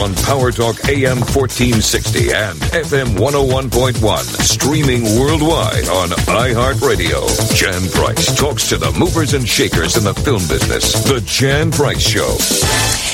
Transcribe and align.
on 0.00 0.14
Power 0.14 0.50
Talk 0.50 0.88
AM 0.88 1.18
1460 1.18 2.32
and 2.32 2.58
FM 2.72 3.18
101.1. 3.18 4.24
Streaming 4.40 5.04
worldwide 5.20 5.88
on 5.88 6.08
iHeartRadio. 6.08 7.28
Jan 7.54 7.86
Price 7.90 8.34
talks 8.34 8.66
to 8.70 8.78
the 8.78 8.90
movers 8.98 9.34
and 9.34 9.46
shakers 9.46 9.98
in 9.98 10.04
the 10.04 10.14
film 10.14 10.40
business. 10.48 10.94
The 11.04 11.20
Jan 11.26 11.70
Price 11.70 12.00
Show. 12.00 12.38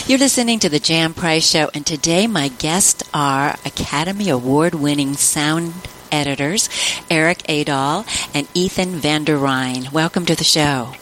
You're 0.07 0.21
listening 0.21 0.61
to 0.61 0.69
The 0.69 0.79
Jan 0.79 1.12
Price 1.12 1.49
Show, 1.51 1.71
and 1.75 1.85
today 1.85 2.29
my 2.29 2.49
guests 2.49 3.03
are 3.12 3.57
Academy 3.64 4.29
Award 4.29 4.75
winning 4.75 5.14
sound 5.14 5.75
editors 6.12 6.68
Erik 7.11 7.39
Aadahl 7.48 8.07
and 8.32 8.46
Ethan 8.55 9.00
Van 9.00 9.25
der 9.25 9.37
Ryn. 9.37 9.91
Welcome 9.91 10.25
to 10.27 10.37
the 10.37 10.45
show. 10.45 10.93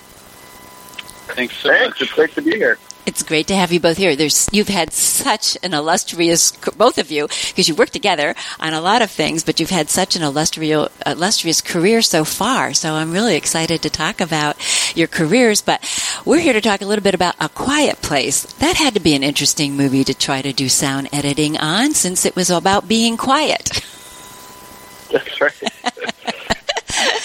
Thanks 1.36 1.56
so 1.58 1.68
Thanks. 1.68 2.00
much. 2.00 2.02
It's 2.02 2.12
great 2.12 2.34
to 2.36 2.42
be 2.42 2.52
here. 2.52 2.78
It's 3.06 3.22
great 3.22 3.46
to 3.48 3.56
have 3.56 3.70
you 3.70 3.80
both 3.80 3.98
here. 3.98 4.16
There's, 4.16 4.48
you've 4.50 4.68
had 4.68 4.92
such 4.92 5.58
an 5.62 5.74
illustrious, 5.74 6.52
both 6.52 6.96
of 6.96 7.10
you, 7.10 7.28
because 7.48 7.68
you 7.68 7.74
work 7.74 7.90
together 7.90 8.34
on 8.58 8.72
a 8.72 8.80
lot 8.80 9.02
of 9.02 9.10
things, 9.10 9.44
but 9.44 9.60
you've 9.60 9.70
had 9.70 9.90
such 9.90 10.16
an 10.16 10.22
illustrious, 10.22 10.88
illustrious 11.04 11.60
career 11.60 12.00
so 12.00 12.24
far. 12.24 12.72
So 12.72 12.94
I'm 12.94 13.12
really 13.12 13.36
excited 13.36 13.82
to 13.82 13.90
talk 13.90 14.22
about 14.22 14.56
your 14.96 15.06
careers, 15.06 15.60
but 15.60 15.84
we're 16.24 16.40
here 16.40 16.54
to 16.54 16.62
talk 16.62 16.80
a 16.80 16.86
little 16.86 17.04
bit 17.04 17.14
about 17.14 17.34
A 17.40 17.50
Quiet 17.50 18.00
Place. 18.00 18.44
That 18.54 18.76
had 18.76 18.94
to 18.94 19.00
be 19.00 19.14
an 19.14 19.22
interesting 19.22 19.76
movie 19.76 20.04
to 20.04 20.14
try 20.14 20.40
to 20.40 20.54
do 20.54 20.70
sound 20.70 21.10
editing 21.12 21.58
on 21.58 21.92
since 21.92 22.24
it 22.24 22.34
was 22.34 22.48
about 22.48 22.88
being 22.88 23.18
quiet. 23.18 23.64
That's 25.10 25.40
right. 25.40 25.73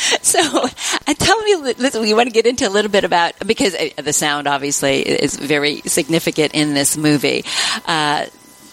So, 0.21 0.39
uh, 0.39 1.13
tell 1.13 1.41
me, 1.43 1.55
listen, 1.77 2.05
you 2.05 2.15
want 2.15 2.27
to 2.27 2.33
get 2.33 2.45
into 2.45 2.67
a 2.67 2.69
little 2.69 2.91
bit 2.91 3.03
about 3.03 3.33
because 3.45 3.73
uh, 3.73 3.89
the 3.97 4.13
sound 4.13 4.47
obviously 4.47 5.01
is 5.01 5.35
very 5.35 5.81
significant 5.81 6.53
in 6.53 6.73
this 6.73 6.97
movie. 6.97 7.45
Uh, 7.85 8.25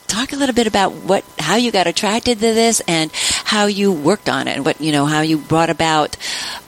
talk 0.06 0.32
a 0.32 0.36
little 0.36 0.54
bit 0.54 0.66
about 0.66 0.92
what 0.92 1.24
how 1.38 1.56
you 1.56 1.70
got 1.70 1.86
attracted 1.86 2.38
to 2.38 2.54
this 2.54 2.80
and 2.88 3.10
how 3.44 3.66
you 3.66 3.92
worked 3.92 4.28
on 4.28 4.48
it 4.48 4.56
and 4.56 4.64
what 4.64 4.80
you 4.80 4.92
know 4.92 5.06
how 5.06 5.20
you 5.20 5.38
brought 5.38 5.70
about 5.70 6.16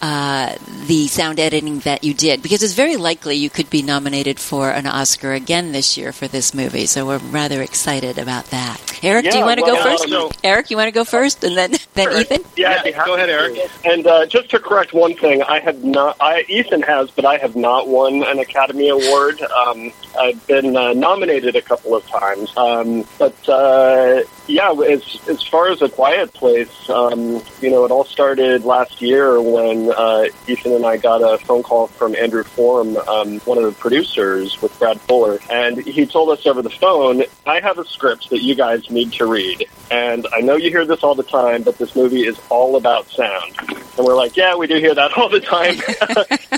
uh, 0.02 0.54
the 0.86 1.06
sound 1.06 1.40
editing 1.40 1.80
that 1.80 2.04
you 2.04 2.14
did 2.14 2.42
because 2.42 2.62
it's 2.62 2.74
very 2.74 2.96
likely 2.96 3.36
you 3.36 3.50
could 3.50 3.68
be 3.70 3.82
nominated 3.82 4.38
for 4.38 4.70
an 4.70 4.86
Oscar 4.86 5.32
again 5.32 5.72
this 5.72 5.96
year 5.96 6.12
for 6.12 6.28
this 6.28 6.54
movie 6.54 6.86
so 6.86 7.06
we're 7.06 7.18
rather 7.18 7.62
excited 7.62 8.18
about 8.18 8.46
that 8.46 8.78
Erik 9.02 9.30
do 9.30 9.38
you 9.38 9.44
want 9.44 9.58
to 9.58 9.64
well, 9.64 9.76
go 9.76 9.82
first 9.90 10.08
so- 10.08 10.30
Erik 10.44 10.70
you 10.70 10.76
want 10.76 10.88
to 10.88 10.92
go 10.92 11.04
first 11.04 11.44
and 11.44 11.56
then 11.56 11.72
then 11.94 12.10
Sure. 12.10 12.20
Ethan 12.20 12.42
Yeah, 12.56 12.70
Yeah, 12.70 12.78
I'd 12.78 12.84
be 12.84 12.92
happy 12.92 13.08
go 13.08 13.14
ahead. 13.16 13.30
Erik. 13.30 13.70
And 13.84 14.06
uh, 14.06 14.26
just 14.26 14.50
to 14.50 14.58
correct 14.58 14.92
one 14.92 15.14
thing, 15.14 15.42
I 15.42 15.60
have 15.60 15.82
not. 15.84 16.16
I, 16.20 16.44
Ethan 16.48 16.82
has, 16.82 17.10
but 17.10 17.24
I 17.24 17.38
have 17.38 17.56
not 17.56 17.88
won 17.88 18.22
an 18.24 18.38
Academy 18.38 18.88
Award. 18.88 19.40
Um, 19.42 19.92
I've 20.18 20.44
been 20.46 20.76
uh, 20.76 20.92
nominated 20.92 21.56
a 21.56 21.62
couple 21.62 21.94
of 21.94 22.06
times, 22.06 22.52
um, 22.56 23.04
but 23.28 23.48
uh, 23.48 24.22
yeah, 24.46 24.72
as 24.72 25.28
as 25.28 25.42
far 25.42 25.70
as 25.70 25.82
a 25.82 25.88
Quiet 25.88 26.32
Place, 26.32 26.88
um, 26.88 27.42
you 27.60 27.70
know, 27.70 27.84
it 27.84 27.90
all 27.90 28.04
started 28.04 28.64
last 28.64 29.02
year 29.02 29.40
when 29.40 29.90
uh, 29.90 30.24
Ethan 30.46 30.72
and 30.72 30.86
I 30.86 30.96
got 30.96 31.18
a 31.18 31.36
phone 31.44 31.62
call 31.62 31.88
from 31.88 32.16
Andrew 32.16 32.44
Form, 32.44 32.96
um, 32.96 33.40
one 33.40 33.58
of 33.58 33.64
the 33.64 33.72
producers 33.72 34.60
with 34.62 34.76
Brad 34.78 35.00
Fuller, 35.02 35.38
and 35.50 35.78
he 35.78 36.06
told 36.06 36.30
us 36.30 36.46
over 36.46 36.62
the 36.62 36.70
phone, 36.70 37.24
"I 37.46 37.60
have 37.60 37.78
a 37.78 37.84
script 37.84 38.30
that 38.30 38.42
you 38.42 38.54
guys 38.54 38.90
need 38.90 39.12
to 39.14 39.26
read." 39.26 39.68
And 39.90 40.26
I 40.34 40.40
know 40.40 40.56
you 40.56 40.70
hear 40.70 40.84
this 40.84 41.02
all 41.02 41.14
the 41.14 41.22
time, 41.22 41.62
but 41.62 41.78
this 41.78 41.96
movie 41.96 42.26
is 42.26 42.38
all 42.50 42.76
about 42.76 43.08
sound. 43.08 43.54
And 43.98 44.06
we're 44.06 44.14
like, 44.16 44.36
yeah, 44.36 44.54
we 44.54 44.66
do 44.66 44.76
hear 44.76 44.94
that 44.94 45.12
all 45.16 45.28
the 45.28 45.40
time. 45.40 45.76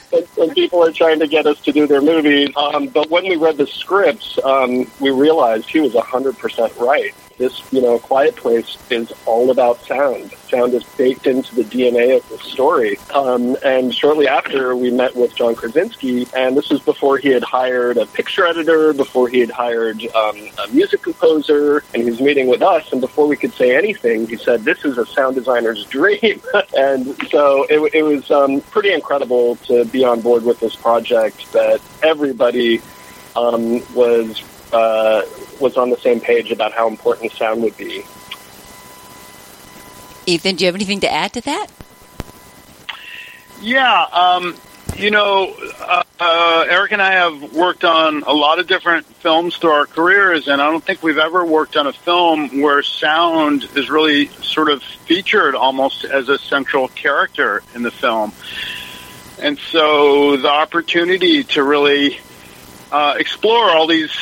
when, 0.10 0.24
when 0.36 0.54
people 0.54 0.84
are 0.84 0.92
trying 0.92 1.20
to 1.20 1.28
get 1.28 1.46
us 1.46 1.60
to 1.62 1.72
do 1.72 1.86
their 1.86 2.02
movies. 2.02 2.50
Um, 2.56 2.88
but 2.88 3.08
when 3.08 3.28
we 3.28 3.36
read 3.36 3.56
the 3.56 3.66
scripts, 3.66 4.38
um, 4.44 4.91
we 5.00 5.10
realized 5.10 5.68
he 5.68 5.80
was 5.80 5.94
100% 6.69 6.78
right. 6.78 7.14
This, 7.41 7.62
you 7.72 7.80
know, 7.80 7.98
Quiet 7.98 8.36
Place 8.36 8.77
is 8.91 9.14
all 9.25 9.50
about 9.50 9.80
sound. 9.86 10.30
Sound 10.50 10.75
is 10.75 10.84
baked 10.98 11.27
into 11.27 11.55
the 11.55 11.64
DNA 11.64 12.19
of 12.19 12.28
the 12.28 12.36
story. 12.36 12.98
Um, 13.14 13.56
and 13.65 13.94
shortly 13.94 14.28
after, 14.28 14.76
we 14.76 14.91
met 14.91 15.16
with 15.16 15.34
John 15.34 15.54
Krasinski, 15.54 16.26
and 16.37 16.54
this 16.54 16.69
was 16.69 16.81
before 16.82 17.16
he 17.16 17.28
had 17.28 17.43
hired 17.43 17.97
a 17.97 18.04
picture 18.04 18.47
editor, 18.47 18.93
before 18.93 19.28
he 19.28 19.41
had 19.41 19.50
hired 19.50 20.03
um, 20.15 20.37
a 20.62 20.69
music 20.71 21.00
composer, 21.00 21.82
and 21.94 22.03
he 22.03 22.10
was 22.10 22.21
meeting 22.21 22.47
with 22.47 22.60
us. 22.60 22.92
And 22.92 23.00
before 23.00 23.27
we 23.27 23.37
could 23.37 23.54
say 23.54 23.75
anything, 23.75 24.27
he 24.27 24.37
said, 24.37 24.65
"This 24.65 24.84
is 24.84 24.98
a 24.98 25.06
sound 25.06 25.37
designer's 25.37 25.84
dream." 25.87 26.42
and 26.77 27.16
so 27.31 27.65
it, 27.71 27.94
it 27.94 28.03
was 28.03 28.31
um, 28.31 28.60
pretty 28.60 28.92
incredible 28.92 29.56
to 29.65 29.87
be 29.87 30.04
on 30.04 30.21
board 30.21 30.44
with 30.44 30.60
this 30.60 30.77
project. 30.77 31.50
That 31.53 31.81
everybody 32.03 32.82
um, 33.34 33.81
was 33.94 34.42
uh, 34.72 35.22
was 35.60 35.76
on 35.76 35.91
the 35.91 35.98
same 35.98 36.20
page 36.20 36.50
about 36.50 36.72
how 36.72 36.88
important 36.88 37.32
sound 37.32 37.62
would 37.62 37.76
be. 37.76 38.04
Ethan 40.26 40.56
do 40.56 40.64
you 40.64 40.66
have 40.66 40.75
anything 40.75 41.00
to 41.00 41.10
add 41.10 41.32
to 41.32 41.41
that 41.41 41.66
Yeah, 43.60 44.06
um, 44.12 44.54
you 44.97 45.10
know, 45.10 45.54
uh, 45.80 46.03
uh, 46.19 46.66
Erik 46.69 46.92
and 46.92 47.00
I 47.00 47.12
have 47.12 47.54
worked 47.54 47.84
on 47.84 48.22
a 48.25 48.32
lot 48.32 48.59
of 48.59 48.66
different 48.66 49.06
films 49.06 49.56
through 49.56 49.70
our 49.70 49.86
careers, 49.86 50.48
and 50.48 50.60
I 50.60 50.70
don't 50.70 50.84
think 50.84 51.03
we've 51.03 51.19
ever 51.19 51.44
worked 51.44 51.76
on 51.76 51.86
a 51.86 51.92
film 51.92 52.60
where 52.60 52.82
sound 52.82 53.64
is 53.76 53.88
really 53.88 54.26
sort 54.42 54.70
of 54.70 54.82
featured 54.82 55.54
almost 55.54 56.04
as 56.04 56.28
a 56.28 56.38
central 56.38 56.88
character 56.88 57.62
in 57.75 57.82
the 57.82 57.91
film. 57.91 58.32
And 59.41 59.59
so 59.59 60.36
the 60.36 60.50
opportunity 60.50 61.44
to 61.44 61.62
really 61.64 62.20
uh, 62.92 63.14
explore 63.19 63.70
all 63.70 63.86
these 63.86 64.12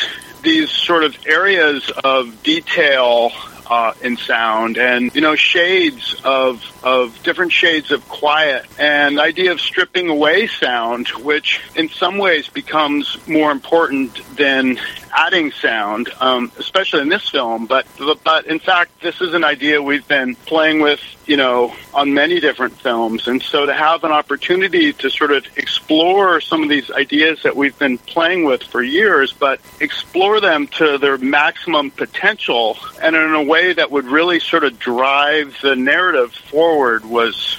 these 0.42 0.70
sort 0.70 1.04
of 1.04 1.16
areas 1.26 1.90
of 2.04 2.42
detail 2.42 3.32
uh, 3.68 3.92
in 4.00 4.16
sound 4.16 4.78
and 4.78 5.14
you 5.14 5.20
know 5.20 5.34
shades 5.34 6.16
of 6.24 6.62
of 6.82 7.22
different 7.22 7.52
shades 7.52 7.90
of 7.90 8.06
quiet 8.08 8.64
and 8.78 9.20
idea 9.20 9.52
of 9.52 9.60
stripping 9.60 10.08
away 10.08 10.46
sound 10.46 11.08
which 11.08 11.60
in 11.76 11.88
some 11.90 12.18
ways 12.18 12.48
becomes 12.48 13.18
more 13.28 13.50
important 13.50 14.22
than 14.36 14.78
adding 15.18 15.50
sound 15.50 16.08
um, 16.20 16.50
especially 16.58 17.00
in 17.00 17.08
this 17.08 17.28
film 17.28 17.66
but 17.66 17.86
but 18.24 18.46
in 18.46 18.58
fact 18.58 19.00
this 19.00 19.20
is 19.20 19.34
an 19.34 19.44
idea 19.44 19.82
we've 19.82 20.06
been 20.08 20.34
playing 20.34 20.80
with 20.80 21.00
you 21.28 21.36
know 21.36 21.74
on 21.94 22.14
many 22.14 22.40
different 22.40 22.72
films. 22.80 23.28
And 23.28 23.42
so 23.42 23.66
to 23.66 23.72
have 23.72 24.02
an 24.02 24.12
opportunity 24.12 24.92
to 24.94 25.10
sort 25.10 25.30
of 25.30 25.46
explore 25.56 26.40
some 26.40 26.62
of 26.62 26.68
these 26.68 26.90
ideas 26.90 27.42
that 27.42 27.54
we've 27.54 27.78
been 27.78 27.98
playing 27.98 28.44
with 28.44 28.62
for 28.62 28.82
years 28.82 29.32
but 29.32 29.60
explore 29.80 30.40
them 30.40 30.66
to 30.78 30.98
their 30.98 31.18
maximum 31.18 31.90
potential 31.90 32.78
and 33.02 33.14
in 33.14 33.34
a 33.34 33.42
way 33.42 33.72
that 33.72 33.90
would 33.90 34.06
really 34.06 34.40
sort 34.40 34.64
of 34.64 34.78
drive 34.78 35.56
the 35.62 35.76
narrative 35.76 36.32
forward 36.32 37.04
was 37.04 37.58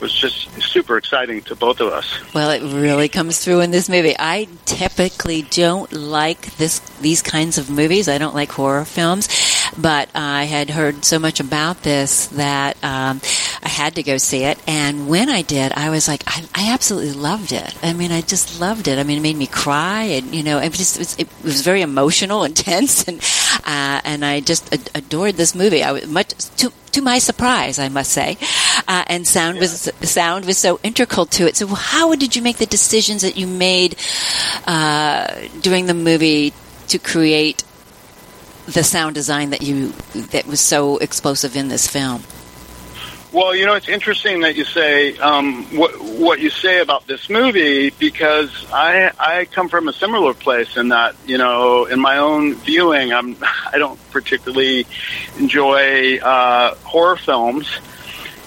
was 0.00 0.12
just 0.12 0.50
super 0.62 0.96
exciting 0.96 1.42
to 1.42 1.56
both 1.56 1.80
of 1.80 1.92
us. 1.92 2.06
Well, 2.34 2.50
it 2.50 2.62
really 2.62 3.08
comes 3.08 3.42
through 3.42 3.60
in 3.60 3.70
this 3.70 3.88
movie. 3.88 4.14
I 4.18 4.48
typically 4.64 5.42
don't 5.42 5.92
like 5.92 6.56
this 6.56 6.78
these 7.00 7.22
kinds 7.22 7.58
of 7.58 7.70
movies. 7.70 8.08
I 8.08 8.18
don't 8.18 8.34
like 8.34 8.50
horror 8.50 8.84
films, 8.84 9.28
but 9.76 10.08
I 10.14 10.44
had 10.44 10.70
heard 10.70 11.04
so 11.04 11.18
much 11.18 11.40
about 11.40 11.82
this 11.82 12.26
that 12.28 12.76
um, 12.82 13.20
I 13.62 13.68
had 13.68 13.96
to 13.96 14.02
go 14.02 14.16
see 14.18 14.44
it. 14.44 14.58
And 14.66 15.08
when 15.08 15.28
I 15.28 15.42
did, 15.42 15.72
I 15.72 15.90
was 15.90 16.08
like, 16.08 16.22
I, 16.26 16.44
I 16.54 16.72
absolutely 16.72 17.12
loved 17.12 17.52
it. 17.52 17.74
I 17.82 17.92
mean, 17.92 18.12
I 18.12 18.20
just 18.20 18.60
loved 18.60 18.88
it. 18.88 18.98
I 18.98 19.02
mean, 19.02 19.18
it 19.18 19.22
made 19.22 19.36
me 19.36 19.46
cry, 19.46 20.04
and 20.04 20.34
you 20.34 20.42
know, 20.42 20.58
it 20.58 20.72
just 20.72 20.96
it 20.96 21.00
was, 21.00 21.18
it 21.18 21.28
was 21.44 21.62
very 21.62 21.82
emotional 21.82 22.42
and 22.44 22.56
tense, 22.56 23.06
and 23.08 23.20
uh, 23.64 24.00
and 24.04 24.24
I 24.24 24.40
just 24.40 24.72
ad- 24.72 24.90
adored 24.94 25.34
this 25.34 25.54
movie. 25.54 25.82
I 25.82 25.92
was 25.92 26.06
much 26.06 26.28
to 26.56 26.72
to 26.96 27.02
my 27.02 27.18
surprise, 27.18 27.78
I 27.78 27.90
must 27.90 28.10
say, 28.10 28.38
uh, 28.88 29.04
and 29.06 29.26
sound 29.26 29.58
was 29.58 29.90
sound 30.00 30.46
was 30.46 30.56
so 30.56 30.80
integral 30.82 31.26
to 31.26 31.46
it. 31.46 31.56
So, 31.56 31.66
how 31.68 32.14
did 32.14 32.34
you 32.34 32.42
make 32.42 32.56
the 32.56 32.66
decisions 32.66 33.20
that 33.22 33.36
you 33.36 33.46
made 33.46 33.96
uh, 34.66 35.48
during 35.60 35.86
the 35.86 35.94
movie 35.94 36.54
to 36.88 36.98
create 36.98 37.64
the 38.64 38.82
sound 38.82 39.14
design 39.14 39.50
that 39.50 39.60
you 39.60 39.90
that 40.32 40.46
was 40.46 40.60
so 40.60 40.96
explosive 40.96 41.54
in 41.54 41.68
this 41.68 41.86
film? 41.86 42.22
Well, 43.36 43.54
you 43.54 43.66
know, 43.66 43.74
it's 43.74 43.90
interesting 43.90 44.40
that 44.40 44.56
you 44.56 44.64
say 44.64 45.14
um, 45.18 45.64
what 45.76 46.00
what 46.00 46.40
you 46.40 46.48
say 46.48 46.80
about 46.80 47.06
this 47.06 47.28
movie 47.28 47.90
because 47.90 48.50
I 48.72 49.12
I 49.18 49.44
come 49.44 49.68
from 49.68 49.88
a 49.88 49.92
similar 49.92 50.32
place 50.32 50.78
in 50.78 50.88
that 50.88 51.14
you 51.26 51.36
know 51.36 51.84
in 51.84 52.00
my 52.00 52.16
own 52.16 52.54
viewing 52.54 53.12
I'm 53.12 53.36
I 53.42 53.76
don't 53.76 54.00
particularly 54.10 54.86
enjoy 55.38 56.16
uh, 56.16 56.76
horror 56.76 57.16
films. 57.16 57.68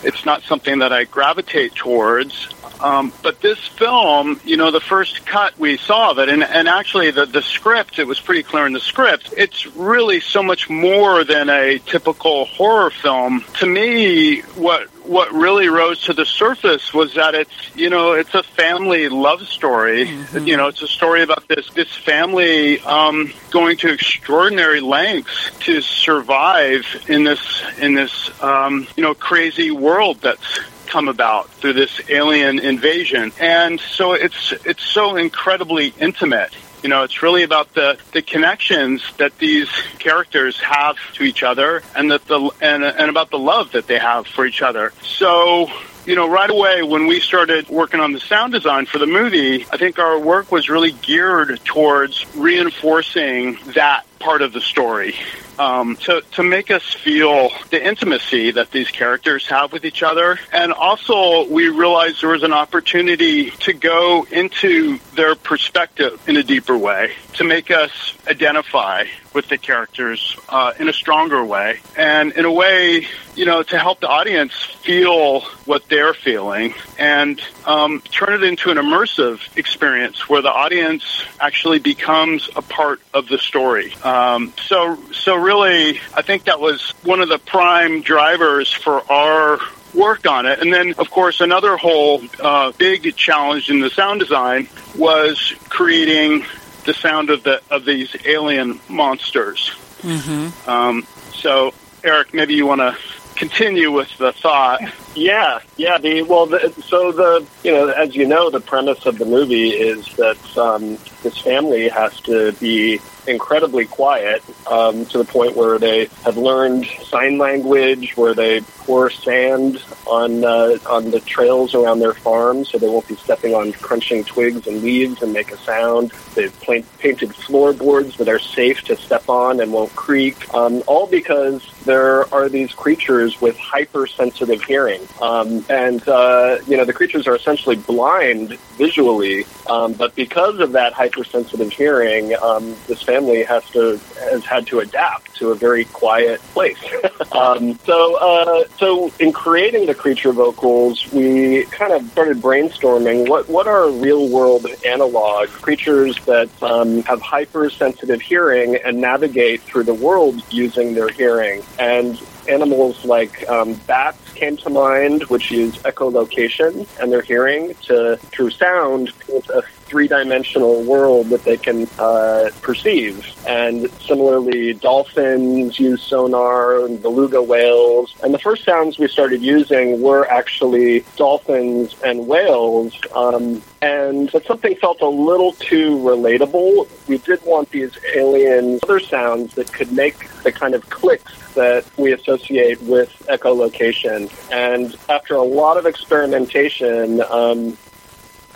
It's 0.01 0.25
not 0.25 0.41
something 0.41 0.79
that 0.79 0.91
I 0.91 1.03
gravitate 1.03 1.75
towards. 1.75 2.47
Um, 2.79 3.11
but 3.21 3.41
this 3.41 3.59
film, 3.59 4.39
you 4.45 4.57
know, 4.57 4.71
the 4.71 4.79
first 4.79 5.25
cut 5.25 5.57
we 5.59 5.77
saw 5.77 6.11
of 6.11 6.19
it, 6.19 6.29
and, 6.29 6.43
and 6.43 6.67
actually 6.67 7.11
the, 7.11 7.25
the 7.25 7.41
script, 7.41 7.99
it 7.99 8.07
was 8.07 8.19
pretty 8.19 8.43
clear 8.43 8.65
in 8.65 8.73
the 8.73 8.79
script, 8.79 9.33
it's 9.35 9.65
really 9.75 10.19
so 10.19 10.41
much 10.41 10.69
more 10.69 11.23
than 11.23 11.49
a 11.49 11.79
typical 11.79 12.45
horror 12.45 12.89
film. 12.89 13.43
To 13.59 13.65
me, 13.65 14.41
what 14.55 14.87
what 15.09 15.33
really 15.33 15.67
rose 15.67 16.03
to 16.03 16.13
the 16.13 16.25
surface 16.25 16.93
was 16.93 17.15
that 17.15 17.33
it's 17.33 17.75
you 17.75 17.89
know 17.89 18.13
it's 18.13 18.35
a 18.35 18.43
family 18.43 19.09
love 19.09 19.41
story. 19.47 20.05
Mm-hmm. 20.05 20.45
You 20.45 20.55
know, 20.55 20.67
it's 20.67 20.83
a 20.83 20.87
story 20.87 21.23
about 21.23 21.47
this 21.47 21.69
this 21.71 21.93
family 21.95 22.79
um, 22.81 23.33
going 23.49 23.77
to 23.77 23.91
extraordinary 23.91 24.81
lengths 24.81 25.49
to 25.61 25.81
survive 25.81 26.85
in 27.07 27.23
this 27.23 27.63
in 27.79 27.95
this 27.95 28.29
um, 28.43 28.87
you 28.95 29.03
know 29.03 29.15
crazy 29.15 29.71
world 29.71 30.21
that's 30.21 30.59
come 30.89 31.07
about 31.07 31.49
through 31.49 31.73
this 31.73 32.01
alien 32.09 32.59
invasion. 32.59 33.31
And 33.39 33.79
so 33.79 34.13
it's 34.13 34.51
it's 34.65 34.83
so 34.83 35.15
incredibly 35.15 35.93
intimate. 35.99 36.53
You 36.83 36.89
know, 36.89 37.03
it's 37.03 37.21
really 37.21 37.43
about 37.43 37.73
the, 37.73 37.97
the 38.13 38.21
connections 38.21 39.03
that 39.17 39.37
these 39.37 39.69
characters 39.99 40.57
have 40.61 40.95
to 41.15 41.23
each 41.23 41.43
other 41.43 41.83
and 41.95 42.11
that 42.11 42.25
the 42.25 42.49
and, 42.61 42.83
and 42.83 43.09
about 43.09 43.29
the 43.31 43.39
love 43.39 43.71
that 43.73 43.87
they 43.87 43.99
have 43.99 44.27
for 44.27 44.45
each 44.45 44.61
other. 44.61 44.93
So 45.03 45.69
you 46.05 46.15
know, 46.15 46.27
right 46.27 46.49
away 46.49 46.81
when 46.81 47.05
we 47.05 47.19
started 47.19 47.69
working 47.69 47.99
on 47.99 48.13
the 48.13 48.19
sound 48.19 48.53
design 48.53 48.85
for 48.87 48.97
the 48.97 49.05
movie, 49.05 49.65
I 49.71 49.77
think 49.77 49.99
our 49.99 50.17
work 50.17 50.51
was 50.51 50.67
really 50.69 50.93
geared 50.93 51.59
towards 51.65 52.25
reinforcing 52.35 53.59
that 53.75 54.05
part 54.17 54.41
of 54.41 54.53
the 54.53 54.61
story 54.61 55.15
um, 55.59 55.97
to, 55.97 56.21
to 56.31 56.43
make 56.43 56.71
us 56.71 56.93
feel 56.93 57.49
the 57.69 57.85
intimacy 57.85 58.51
that 58.51 58.71
these 58.71 58.89
characters 58.89 59.45
have 59.47 59.71
with 59.73 59.85
each 59.85 60.01
other. 60.01 60.39
And 60.53 60.71
also, 60.71 61.47
we 61.47 61.67
realized 61.67 62.21
there 62.21 62.29
was 62.29 62.43
an 62.43 62.53
opportunity 62.53 63.51
to 63.51 63.73
go 63.73 64.25
into 64.31 64.97
their 65.13 65.35
perspective 65.35 66.19
in 66.27 66.37
a 66.37 66.43
deeper 66.43 66.77
way, 66.77 67.11
to 67.33 67.43
make 67.43 67.69
us 67.69 68.13
identify 68.27 69.05
with 69.33 69.47
the 69.47 69.57
characters 69.57 70.35
uh, 70.49 70.73
in 70.79 70.89
a 70.89 70.93
stronger 70.93 71.43
way. 71.43 71.79
And 71.97 72.31
in 72.33 72.45
a 72.45 72.51
way, 72.51 73.07
you 73.35 73.45
know, 73.45 73.63
to 73.63 73.77
help 73.77 73.99
the 73.99 74.07
audience 74.07 74.53
feel 74.53 75.41
what 75.65 75.87
they're 75.87 76.13
feeling 76.13 76.73
and 76.97 77.41
um, 77.65 78.01
turn 78.11 78.33
it 78.33 78.43
into 78.43 78.71
an 78.71 78.77
immersive 78.77 79.39
experience 79.57 80.27
where 80.27 80.41
the 80.41 80.51
audience 80.51 81.23
actually 81.39 81.79
becomes 81.79 82.49
a 82.55 82.61
part 82.61 83.01
of 83.13 83.27
the 83.27 83.37
story. 83.37 83.93
Um, 84.03 84.53
so, 84.65 84.97
so 85.13 85.35
really, 85.35 85.99
I 86.13 86.21
think 86.21 86.45
that 86.45 86.59
was 86.59 86.91
one 87.03 87.21
of 87.21 87.29
the 87.29 87.39
prime 87.39 88.01
drivers 88.01 88.71
for 88.71 89.09
our 89.11 89.59
work 89.93 90.27
on 90.27 90.45
it. 90.45 90.59
And 90.59 90.71
then, 90.71 90.93
of 90.97 91.09
course, 91.09 91.41
another 91.41 91.77
whole 91.77 92.21
uh, 92.39 92.71
big 92.77 93.15
challenge 93.15 93.69
in 93.69 93.79
the 93.79 93.89
sound 93.89 94.19
design 94.19 94.67
was 94.97 95.53
creating 95.69 96.45
the 96.89 96.93
sound 96.95 97.29
of 97.29 97.43
the 97.43 97.61
of 97.69 97.85
these 97.85 98.15
alien 98.25 98.79
monsters. 98.89 99.69
Mm-hmm. 100.01 100.67
Um, 100.67 101.05
so, 101.35 101.71
Erik, 102.03 102.33
maybe 102.33 102.55
you 102.55 102.65
want 102.65 102.81
to 102.81 102.97
continue 103.35 103.91
with 103.91 104.17
the 104.17 104.33
thought. 104.33 104.81
Yeah, 105.15 105.59
yeah. 105.75 105.97
The 105.97 106.21
well, 106.21 106.45
the, 106.45 106.73
so 106.85 107.11
the 107.11 107.45
you 107.63 107.71
know, 107.71 107.87
as 107.89 108.15
you 108.15 108.27
know, 108.27 108.49
the 108.49 108.59
premise 108.61 109.05
of 109.05 109.17
the 109.17 109.25
movie 109.25 109.69
is 109.71 110.05
that 110.15 110.37
um, 110.57 110.97
this 111.23 111.37
family 111.39 111.89
has 111.89 112.19
to 112.21 112.53
be 112.53 112.99
incredibly 113.27 113.85
quiet 113.85 114.43
um, 114.67 115.05
to 115.07 115.17
the 115.19 115.25
point 115.25 115.55
where 115.55 115.77
they 115.77 116.05
have 116.23 116.37
learned 116.37 116.85
sign 117.03 117.37
language, 117.37 118.15
where 118.17 118.33
they 118.33 118.61
pour 118.61 119.09
sand 119.09 119.81
on 120.07 120.43
uh, 120.43 120.77
on 120.87 121.11
the 121.11 121.19
trails 121.21 121.73
around 121.75 121.99
their 121.99 122.13
farm 122.13 122.65
so 122.65 122.77
they 122.77 122.87
won't 122.87 123.07
be 123.07 123.15
stepping 123.15 123.53
on 123.53 123.71
crunching 123.73 124.23
twigs 124.23 124.67
and 124.67 124.81
leaves 124.81 125.21
and 125.21 125.33
make 125.33 125.51
a 125.51 125.57
sound. 125.57 126.11
They've 126.35 126.53
painted 126.61 127.35
floorboards 127.35 128.17
that 128.17 128.27
are 128.27 128.39
safe 128.39 128.81
to 128.83 128.97
step 128.97 129.27
on 129.29 129.59
and 129.59 129.71
won't 129.71 129.95
creak. 129.95 130.51
Um, 130.53 130.83
all 130.87 131.07
because 131.07 131.61
there 131.85 132.31
are 132.33 132.49
these 132.49 132.73
creatures 132.73 133.39
with 133.41 133.57
hypersensitive 133.57 134.63
hearing, 134.63 134.98
um, 135.21 135.65
and 135.69 136.07
uh, 136.07 136.57
you 136.67 136.77
know 136.77 136.85
the 136.85 136.93
creatures 136.93 137.27
are 137.27 137.35
essentially 137.35 137.75
blind 137.75 138.57
visually, 138.77 139.45
um, 139.69 139.93
but 139.93 140.15
because 140.15 140.59
of 140.59 140.71
that 140.73 140.93
hypersensitive 140.93 141.71
hearing, 141.71 142.35
um, 142.41 142.75
this 142.87 143.01
family 143.03 143.43
has 143.43 143.67
to 143.71 143.99
has 144.31 144.45
had 144.45 144.67
to 144.67 144.79
adapt 144.79 145.35
to 145.35 145.51
a 145.51 145.55
very 145.55 145.85
quiet 145.85 146.41
place. 146.53 146.77
um, 147.31 147.77
so, 147.85 148.15
uh, 148.15 148.63
so 148.77 149.11
in 149.19 149.31
creating 149.31 149.85
the 149.85 149.95
creature 149.95 150.31
vocals, 150.31 151.11
we 151.11 151.65
kind 151.65 151.93
of 151.93 152.09
started 152.11 152.37
brainstorming 152.37 153.27
what 153.27 153.47
what 153.49 153.67
are 153.67 153.89
real 153.89 154.27
world 154.29 154.65
analog 154.85 155.49
creatures 155.49 156.17
that 156.25 156.49
um, 156.63 157.03
have 157.03 157.21
hypersensitive 157.21 158.21
hearing 158.21 158.75
and 158.85 158.99
navigate 158.99 159.61
through 159.61 159.83
the 159.83 159.93
world 159.93 160.41
using 160.51 160.93
their 160.93 161.09
hearing 161.09 161.63
and 161.77 162.21
animals 162.49 163.05
like 163.05 163.47
um, 163.49 163.75
bats 163.87 164.33
came 164.33 164.57
to 164.57 164.69
mind, 164.69 165.23
which 165.23 165.51
use 165.51 165.75
echolocation 165.79 166.87
and 166.99 167.11
their 167.11 167.21
hearing 167.21 167.73
to, 167.83 168.17
through 168.17 168.49
sound, 168.49 169.13
a 169.53 169.61
three-dimensional 169.89 170.83
world 170.83 171.29
that 171.29 171.43
they 171.43 171.57
can 171.57 171.87
uh, 171.97 172.49
perceive. 172.61 173.25
And 173.47 173.89
similarly, 174.01 174.73
dolphins 174.73 175.79
use 175.79 176.01
sonar 176.01 176.85
and 176.85 177.01
beluga 177.01 177.41
whales. 177.41 178.15
And 178.23 178.33
the 178.33 178.39
first 178.39 178.63
sounds 178.63 178.99
we 178.99 179.07
started 179.07 179.41
using 179.41 180.01
were 180.01 180.29
actually 180.29 181.03
dolphins 181.15 181.95
and 182.05 182.27
whales. 182.27 182.99
Um, 183.15 183.61
and 183.81 184.29
but 184.31 184.45
something 184.45 184.75
felt 184.75 185.01
a 185.01 185.07
little 185.07 185.53
too 185.53 185.97
relatable. 185.97 186.87
We 187.07 187.17
did 187.17 187.41
want 187.45 187.71
these 187.71 187.97
alien 188.13 188.79
other 188.83 188.99
sounds 188.99 189.55
that 189.55 189.71
could 189.71 189.91
make 189.91 190.29
the 190.43 190.51
kind 190.51 190.75
of 190.75 190.89
clicks 190.89 191.33
that 191.53 191.85
we 191.97 192.13
associate 192.13 192.81
with 192.83 193.09
echolocation. 193.29 194.31
And 194.51 194.95
after 195.09 195.35
a 195.35 195.43
lot 195.43 195.77
of 195.77 195.85
experimentation 195.85 197.21
um, 197.29 197.77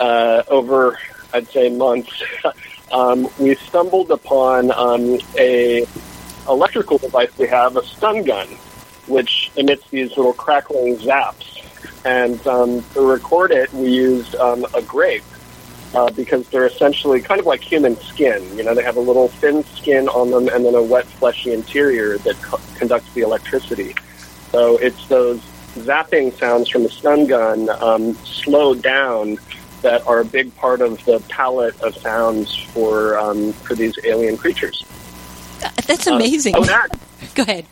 uh, 0.00 0.42
over, 0.48 0.98
I'd 1.34 1.48
say, 1.48 1.68
months, 1.68 2.22
um, 2.92 3.28
we 3.38 3.56
stumbled 3.56 4.10
upon 4.10 4.70
um, 4.70 5.18
a 5.36 5.84
electrical 6.48 6.98
device 6.98 7.36
we 7.38 7.48
have, 7.48 7.76
a 7.76 7.84
stun 7.84 8.22
gun, 8.22 8.46
which 9.08 9.50
emits 9.56 9.88
these 9.90 10.16
little 10.16 10.32
crackling 10.32 10.96
zaps. 10.96 11.60
And 12.04 12.44
um, 12.46 12.82
to 12.94 13.00
record 13.00 13.50
it, 13.50 13.72
we 13.72 13.90
used 13.90 14.36
um, 14.36 14.64
a 14.74 14.82
grape 14.82 15.24
uh, 15.94 16.10
because 16.10 16.46
they're 16.48 16.66
essentially 16.66 17.20
kind 17.20 17.40
of 17.40 17.46
like 17.46 17.62
human 17.62 17.96
skin. 17.96 18.56
You 18.56 18.64
know, 18.64 18.74
they 18.74 18.82
have 18.82 18.96
a 18.96 19.00
little 19.00 19.28
thin 19.28 19.64
skin 19.64 20.08
on 20.08 20.30
them 20.30 20.48
and 20.48 20.64
then 20.64 20.74
a 20.74 20.82
wet, 20.82 21.06
fleshy 21.06 21.52
interior 21.52 22.18
that 22.18 22.40
co- 22.42 22.60
conducts 22.76 23.12
the 23.14 23.22
electricity. 23.22 23.94
So 24.52 24.76
it's 24.78 25.06
those 25.08 25.40
zapping 25.74 26.36
sounds 26.38 26.68
from 26.68 26.84
the 26.84 26.88
stun 26.88 27.26
gun 27.26 27.68
um, 27.82 28.14
slowed 28.24 28.82
down 28.82 29.38
that 29.84 30.04
are 30.06 30.20
a 30.20 30.24
big 30.24 30.54
part 30.56 30.80
of 30.80 31.02
the 31.04 31.20
palette 31.28 31.80
of 31.80 31.96
sounds 31.96 32.56
for 32.56 33.18
um, 33.18 33.52
for 33.52 33.74
these 33.74 33.96
alien 34.04 34.36
creatures. 34.36 34.84
Uh, 35.62 35.70
that's 35.86 36.06
amazing. 36.06 36.56
Uh, 36.56 36.66
add, 36.68 36.98
Go 37.34 37.42
ahead. 37.42 37.66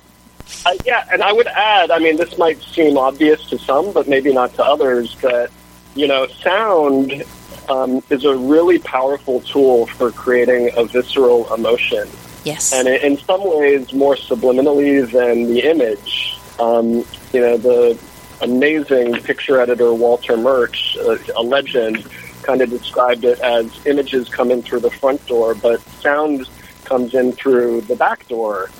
Uh, 0.65 0.75
yeah, 0.85 1.09
and 1.11 1.23
I 1.23 1.33
would 1.33 1.49
add. 1.49 1.91
I 1.91 1.99
mean, 1.99 2.17
this 2.17 2.39
might 2.39 2.63
seem 2.63 2.97
obvious 2.97 3.45
to 3.51 3.59
some, 3.59 3.93
but 3.93 4.07
maybe 4.07 4.33
not 4.33 4.55
to 4.55 4.65
others. 4.65 5.17
That 5.17 5.51
you 5.95 6.07
know, 6.07 6.27
sound 6.27 7.25
um, 7.69 8.03
is 8.11 8.25
a 8.25 8.37
really 8.37 8.79
powerful 8.79 9.41
tool 9.41 9.87
for 9.87 10.11
creating 10.11 10.71
a 10.77 10.85
visceral 10.85 11.53
emotion. 11.53 12.09
Yes. 12.45 12.73
And 12.73 12.89
in 12.89 13.19
some 13.19 13.41
ways, 13.45 13.93
more 13.93 14.17
subliminally 14.17 15.11
than 15.11 15.45
the 15.53 15.61
image. 15.61 16.37
Um, 16.59 17.05
you 17.33 17.41
know, 17.41 17.57
the 17.57 17.99
amazing 18.43 19.15
picture 19.23 19.61
editor 19.61 19.95
Walter 19.95 20.37
Murch, 20.37 20.97
uh, 20.99 21.17
a 21.37 21.43
legend, 21.43 22.05
kind 22.43 22.61
of 22.61 22.71
described 22.71 23.25
it 23.25 23.39
as 23.41 23.87
images 23.87 24.29
come 24.29 24.51
in 24.51 24.63
through 24.63 24.81
the 24.81 24.91
front 24.91 25.25
door, 25.27 25.55
but 25.55 25.81
sound 26.01 26.49
comes 26.85 27.15
in 27.15 27.33
through 27.33 27.81
the 27.83 27.97
back 27.97 28.27
door 28.29 28.71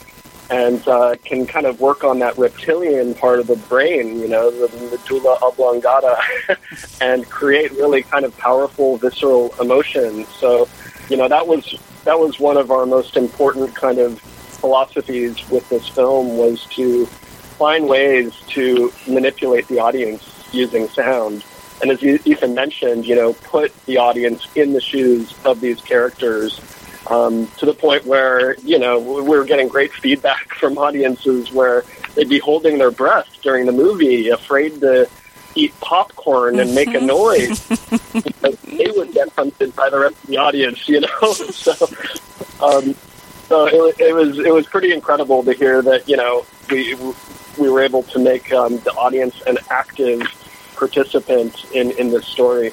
and 0.51 0.87
uh, 0.87 1.17
can 1.25 1.47
kind 1.47 1.65
of 1.65 1.81
work 1.81 2.05
on 2.05 2.19
that 2.19 2.37
reptilian 2.37 3.15
part 3.15 3.39
of 3.39 3.47
the 3.47 3.57
brain, 3.57 4.19
you 4.19 4.29
know, 4.29 4.51
the 4.51 4.69
medulla 4.91 5.39
oblongata, 5.41 6.19
and 7.01 7.27
create 7.31 7.71
really 7.73 8.03
kind 8.03 8.25
of 8.25 8.37
powerful 8.37 8.99
visceral 8.99 9.55
emotions. 9.61 10.29
So, 10.39 10.69
you 11.09 11.17
know, 11.17 11.29
that 11.29 11.47
was 11.47 11.79
that 12.05 12.19
was 12.19 12.39
one 12.39 12.57
of 12.57 12.71
our 12.71 12.85
most 12.85 13.17
important 13.17 13.75
kind 13.75 13.99
of 13.99 14.21
philosophies 14.21 15.37
with 15.49 15.67
this 15.71 15.89
film 15.89 16.37
was 16.37 16.67
to 16.67 17.09
find 17.53 17.89
ways 17.89 18.33
to 18.49 18.93
manipulate 19.07 19.69
the 19.69 19.79
audience 19.79 20.23
using 20.53 20.89
sound. 20.89 21.45
And 21.81 21.91
as 21.91 22.03
Ethan 22.03 22.55
mentioned, 22.55 23.07
you 23.07 23.15
know, 23.17 23.33
put 23.33 23.75
the 23.87 23.99
audience 23.99 24.47
in 24.55 24.73
the 24.73 24.81
shoes 24.81 25.35
of 25.45 25.61
these 25.61 25.81
characters 25.81 26.61
um, 27.09 27.49
to 27.59 27.67
the 27.67 27.75
point 27.75 28.05
where 28.07 28.55
you 28.61 28.79
know 28.79 28.99
we 29.01 29.23
were 29.23 29.45
getting 29.45 29.69
great 29.69 29.93
feedback 29.93 30.49
from 30.61 30.79
audiences 30.79 31.51
where 31.53 31.85
they'd 32.15 32.29
be 32.29 32.39
holding 32.39 32.79
their 32.79 32.91
breath 32.93 33.29
during 33.43 33.67
the 33.67 33.73
movie, 33.73 34.29
afraid 34.29 34.81
to 34.81 35.09
eat 35.55 35.79
popcorn 35.81 36.59
and 36.61 36.75
make 36.75 36.95
a 36.95 36.99
Mm-hmm. 36.99 37.07
noise, 37.07 37.61
because 38.25 38.57
they 38.79 38.91
would 38.95 39.13
get 39.13 39.29
hunted 39.37 39.75
by 39.75 39.91
the 39.91 39.99
rest 39.99 40.15
of 40.23 40.29
the 40.29 40.37
audience. 40.37 40.89
You 40.89 41.01
know, 41.01 41.37
so 41.51 41.75
um, 42.61 42.95
so 43.49 43.67
it, 43.67 43.97
it 43.99 44.15
was 44.15 44.39
it 44.39 44.53
was 44.55 44.67
pretty 44.67 44.93
incredible 44.93 45.43
to 45.45 45.53
hear 45.53 45.83
that 45.83 46.09
you 46.09 46.17
know 46.17 46.47
we 46.71 46.95
we 47.63 47.71
were 47.71 47.83
able 47.83 48.03
to 48.03 48.19
make 48.19 48.53
um, 48.53 48.79
the 48.79 48.93
audience 48.93 49.41
an 49.47 49.59
active 49.71 50.21
participant 50.77 51.65
in 51.73 51.93
in 51.93 52.11
this 52.11 52.27
story. 52.27 52.71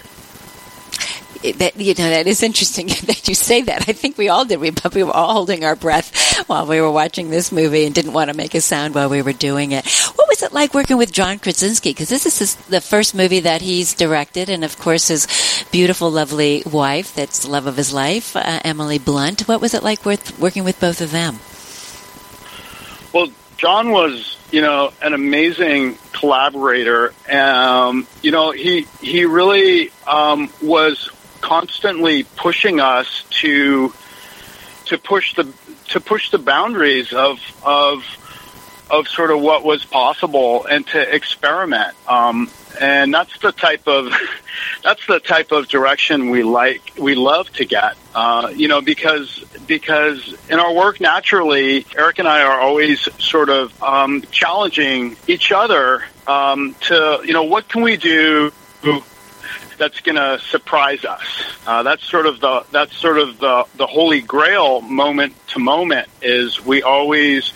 that 1.55 1.77
you 1.77 1.93
know 1.93 2.10
that 2.10 2.27
is 2.27 2.41
interesting 2.43 2.88
that 3.05 3.27
you 3.27 3.36
say 3.36 3.62
that. 3.62 3.88
I 3.88 3.93
think 3.93 4.17
we 4.17 4.29
all 4.29 4.46
did. 4.46 4.60
We 4.60 4.72
we 4.93 5.03
were 5.03 5.12
all 5.12 5.34
holding 5.34 5.63
our 5.63 5.75
breath 5.75 6.10
while 6.48 6.65
we 6.65 6.81
were 6.81 6.91
watching 6.91 7.29
this 7.29 7.51
movie 7.51 7.86
and 7.86 7.93
didn't 7.93 8.13
want 8.13 8.31
to 8.31 8.36
make 8.36 8.55
a 8.55 8.62
sound 8.62 8.96
while 8.96 9.10
we 9.10 9.22
were 9.22 9.34
doing 9.34 9.72
it. 9.72 9.88
What 10.15 10.27
was 10.27 10.41
it 10.41 10.53
like 10.53 10.74
working 10.74 10.98
with 10.98 11.13
John 11.13 11.38
Krasinski? 11.38 11.91
Because 11.91 12.10
this 12.10 12.25
is 12.25 12.39
his, 12.39 12.55
the 12.55 12.81
first 12.81 13.13
movie 13.13 13.41
that 13.41 13.62
he's 13.62 13.93
directed, 13.93 14.50
and 14.50 14.63
of 14.63 14.77
course 14.79 15.10
his 15.10 15.27
beautiful, 15.72 16.10
lovely 16.10 16.63
wife, 16.65 17.13
that's 17.13 17.39
the 17.39 17.51
love 17.51 17.67
of 17.67 17.77
his 17.77 17.93
life, 17.93 18.36
uh, 18.36 18.60
Emily 18.63 18.98
Blunt. 18.98 19.48
What 19.48 19.62
was 19.62 19.74
it 19.74 19.84
like 19.84 20.05
with, 20.05 20.39
working 20.39 20.63
with 20.63 20.79
both 20.79 21.01
of 21.01 21.12
them? 21.12 21.39
Well, 23.13 23.31
John 23.59 23.91
was, 23.91 24.37
you 24.51 24.61
know, 24.61 24.93
an 25.01 25.13
amazing 25.13 25.97
collaborator. 26.13 27.13
Um, 27.29 28.07
you 28.21 28.31
know, 28.31 28.51
he 28.51 28.87
he 29.01 29.25
really 29.25 29.91
um, 30.07 30.49
was 30.61 31.09
constantly 31.41 32.23
pushing 32.23 32.79
us 32.79 33.25
to 33.41 33.93
to 34.85 34.97
push 34.97 35.35
the 35.35 35.51
to 35.89 35.99
push 35.99 36.31
the 36.31 36.37
boundaries 36.37 37.11
of 37.11 37.41
of 37.61 38.05
of 38.89 39.09
sort 39.09 39.29
of 39.29 39.41
what 39.41 39.65
was 39.65 39.83
possible 39.83 40.65
and 40.65 40.87
to 40.87 41.15
experiment. 41.15 41.95
Um, 42.07 42.49
and 42.79 43.13
that's 43.13 43.37
the 43.39 43.51
type 43.51 43.85
of 43.89 44.13
that's 44.85 45.05
the 45.05 45.19
type 45.19 45.51
of 45.51 45.67
direction 45.67 46.29
we 46.29 46.43
like 46.43 46.93
we 46.97 47.13
love 47.13 47.51
to 47.55 47.65
get. 47.65 47.97
Uh, 48.13 48.51
you 48.55 48.67
know, 48.67 48.81
because 48.81 49.43
because 49.67 50.35
in 50.49 50.59
our 50.59 50.73
work 50.73 50.99
naturally, 50.99 51.85
Erik 51.95 52.17
and 52.17 52.27
I 52.27 52.41
are 52.41 52.59
always 52.59 53.07
sort 53.19 53.49
of 53.49 53.83
um, 53.83 54.23
challenging 54.31 55.15
each 55.27 55.51
other 55.51 56.03
um, 56.25 56.75
to 56.87 57.21
you 57.23 57.33
know 57.33 57.43
what 57.43 57.69
can 57.69 57.83
we 57.83 57.97
do 57.97 58.51
that's 59.79 60.01
going 60.01 60.17
to 60.17 60.39
surprise 60.39 61.05
us. 61.05 61.23
Uh, 61.65 61.81
that's 61.83 62.03
sort 62.03 62.27
of 62.27 62.39
the 62.39 62.65
that's 62.71 62.95
sort 62.95 63.17
of 63.17 63.39
the 63.39 63.65
the 63.77 63.87
holy 63.87 64.21
grail 64.21 64.81
moment 64.81 65.35
to 65.49 65.59
moment 65.59 66.07
is 66.21 66.63
we 66.63 66.83
always 66.83 67.53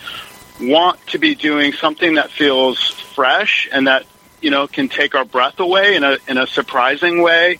want 0.59 1.05
to 1.07 1.19
be 1.19 1.35
doing 1.35 1.73
something 1.73 2.15
that 2.15 2.31
feels 2.31 2.79
fresh 2.89 3.67
and 3.71 3.87
that 3.87 4.05
you 4.41 4.49
know 4.49 4.67
can 4.67 4.89
take 4.89 5.13
our 5.13 5.25
breath 5.25 5.59
away 5.59 5.95
in 5.95 6.03
a 6.03 6.17
in 6.27 6.37
a 6.37 6.47
surprising 6.47 7.21
way. 7.21 7.59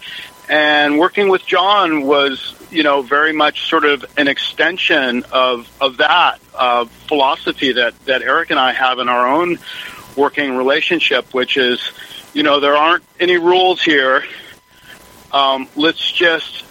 And 0.49 0.99
working 0.99 1.29
with 1.29 1.45
John 1.45 2.03
was 2.03 2.55
you 2.69 2.83
know 2.83 3.01
very 3.01 3.33
much 3.33 3.69
sort 3.69 3.85
of 3.85 4.05
an 4.17 4.27
extension 4.27 5.23
of 5.31 5.69
of 5.81 5.97
that 5.97 6.39
uh, 6.53 6.85
philosophy 7.07 7.73
that 7.73 7.97
that 8.05 8.21
Erik 8.21 8.49
and 8.49 8.59
I 8.59 8.73
have 8.73 8.99
in 8.99 9.09
our 9.09 9.27
own 9.27 9.57
working 10.15 10.57
relationship, 10.57 11.33
which 11.33 11.57
is 11.57 11.79
you 12.33 12.43
know 12.43 12.59
there 12.59 12.75
aren't 12.75 13.03
any 13.19 13.37
rules 13.37 13.81
here. 13.81 14.23
Um, 15.31 15.67
let's 15.75 16.11
just 16.11 16.65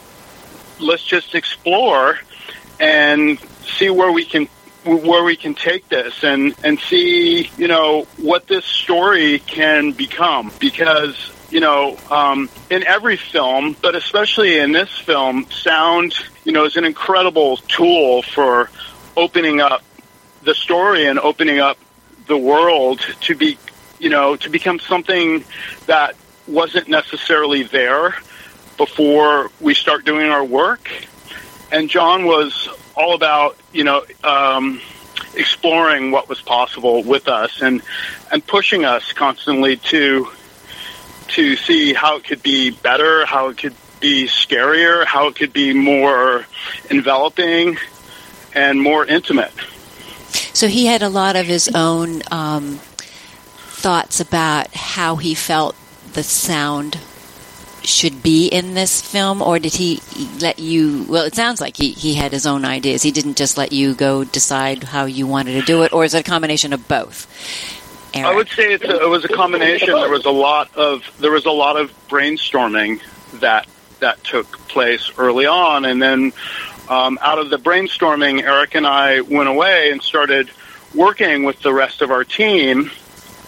let's 0.81 1.05
just 1.05 1.35
explore 1.35 2.19
and 2.79 3.39
see 3.79 3.91
where 3.91 4.13
we 4.13 4.25
can 4.25 4.49
where 4.85 5.23
we 5.23 5.37
can 5.37 5.55
take 5.55 5.89
this 5.89 6.25
and 6.25 6.55
and 6.65 6.79
see 6.79 7.51
you 7.57 7.69
know 7.69 8.07
what 8.19 8.47
this 8.49 8.65
story 8.65 9.39
can 9.39 9.93
become. 9.93 10.53
Because 10.59 11.31
you 11.53 11.61
know 11.61 11.97
um, 12.11 12.49
in 12.71 12.85
every 12.85 13.17
film 13.17 13.77
but 13.81 13.95
especially 13.95 14.59
in 14.59 14.73
this 14.73 14.91
film 14.99 15.47
sound 15.51 16.15
you 16.45 16.53
know 16.53 16.65
is 16.65 16.77
an 16.77 16.85
incredible 16.85 17.57
tool 17.57 18.23
for 18.23 18.71
opening 19.17 19.61
up 19.61 19.83
the 20.43 20.55
story 20.55 21.07
and 21.07 21.19
opening 21.19 21.61
up 21.61 21.79
the 22.27 22.37
world 22.37 23.01
to 23.21 23.35
be 23.35 23.59
you 23.99 24.09
know 24.09 24.35
to 24.37 24.49
become 24.49 24.81
something 24.81 25.45
that 25.87 26.17
wasn't 26.49 26.89
necessarily 26.89 27.63
there 27.63 28.15
before 28.77 29.51
we 29.61 29.75
start 29.75 30.05
doing 30.05 30.29
our 30.29 30.45
work. 30.45 30.91
And 31.71 31.89
John 31.89 32.25
was 32.25 32.69
all 32.97 33.15
about, 33.15 33.57
you 33.73 33.85
know, 33.85 34.05
um, 34.25 34.81
exploring 35.35 36.11
what 36.11 36.29
was 36.29 36.41
possible 36.43 37.03
with 37.03 37.29
us 37.29 37.63
and 37.63 37.83
and 38.31 38.47
pushing 38.47 38.85
us 38.85 39.13
constantly 39.13 39.77
to 39.77 40.29
to 41.33 41.57
see 41.57 41.95
how 41.95 42.17
it 42.17 42.25
could 42.25 42.43
be 42.43 42.71
better, 42.71 43.25
how 43.27 43.49
it 43.49 43.59
could 43.59 43.75
be 44.01 44.27
scarier, 44.27 45.05
how 45.05 45.29
it 45.29 45.37
could 45.37 45.53
be 45.53 45.73
more 45.73 46.45
enveloping 46.91 47.79
and 48.55 48.81
more 48.81 49.07
intimate. 49.07 49.53
So 50.53 50.67
he 50.69 50.87
had 50.87 51.03
a 51.03 51.09
lot 51.09 51.37
of 51.37 51.47
his 51.47 51.71
own 51.75 52.23
um, 52.31 52.79
thoughts 53.57 54.21
about 54.21 54.75
how 54.75 55.17
he 55.17 55.35
felt 55.35 55.77
the 56.13 56.23
sound 56.23 56.99
should 57.83 58.23
be 58.23 58.47
in 58.47 58.75
this 58.75 59.01
film, 59.01 59.43
or 59.43 59.59
did 59.59 59.75
he 59.75 60.01
let 60.41 60.59
you? 60.59 61.05
Well, 61.09 61.25
it 61.25 61.35
sounds 61.35 61.61
like 61.61 61.77
he, 61.77 61.93
he 61.93 62.15
had 62.15 62.33
his 62.33 62.47
own 62.47 62.65
ideas. 62.65 63.03
He 63.03 63.11
didn't 63.11 63.37
just 63.37 63.59
let 63.59 63.73
you 63.73 63.95
go 63.95 64.25
decide 64.25 64.85
how 64.85 65.07
you 65.07 65.27
wanted 65.27 65.59
to 65.61 65.67
do 65.67 65.83
it, 65.83 65.93
or 65.93 66.05
is 66.05 66.15
it 66.15 66.21
a 66.21 66.31
combination 66.31 66.73
of 66.73 66.87
both? 66.87 67.27
Erik? 68.15 68.27
I 68.27 68.35
would 68.35 68.49
say 68.49 68.75
a, 68.75 68.77
it 68.77 69.09
was 69.09 69.25
a 69.25 69.29
combination. 69.29 69.89
There 69.89 70.11
was 70.11 70.27
a 70.27 70.31
lot 70.31 70.75
of 70.77 71.03
there 71.19 71.31
was 71.31 71.47
a 71.47 71.51
lot 71.51 71.77
of 71.77 71.93
brainstorming 72.09 73.01
that 73.41 73.67
that 74.01 74.23
took 74.25 74.47
place 74.69 75.11
early 75.17 75.47
on, 75.47 75.85
and 75.85 76.03
then 76.03 76.33
um, 76.89 77.19
out 77.23 77.39
of 77.39 77.51
the 77.51 77.59
brainstorming, 77.59 78.43
Erik 78.43 78.75
and 78.75 78.87
I 78.87 79.21
went 79.21 79.49
away 79.49 79.91
and 79.91 80.03
started 80.03 80.51
working 80.95 81.45
with 81.45 81.61
the 81.61 81.73
rest 81.73 82.03
of 82.03 82.11
our 82.11 82.25
team, 82.25 82.91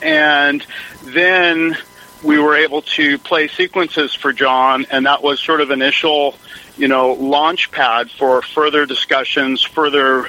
and 0.00 0.64
then 1.02 1.76
we 2.22 2.38
were 2.38 2.56
able 2.56 2.82
to 2.82 3.18
play 3.18 3.48
sequences 3.48 4.14
for 4.14 4.32
John, 4.32 4.86
and 4.90 5.04
that 5.06 5.22
was 5.22 5.40
sort 5.40 5.60
of 5.60 5.70
initial, 5.70 6.38
you 6.78 6.88
know, 6.88 7.12
launch 7.12 7.70
pad 7.70 8.10
for 8.10 8.40
further 8.40 8.86
discussions, 8.86 9.62
further 9.62 10.24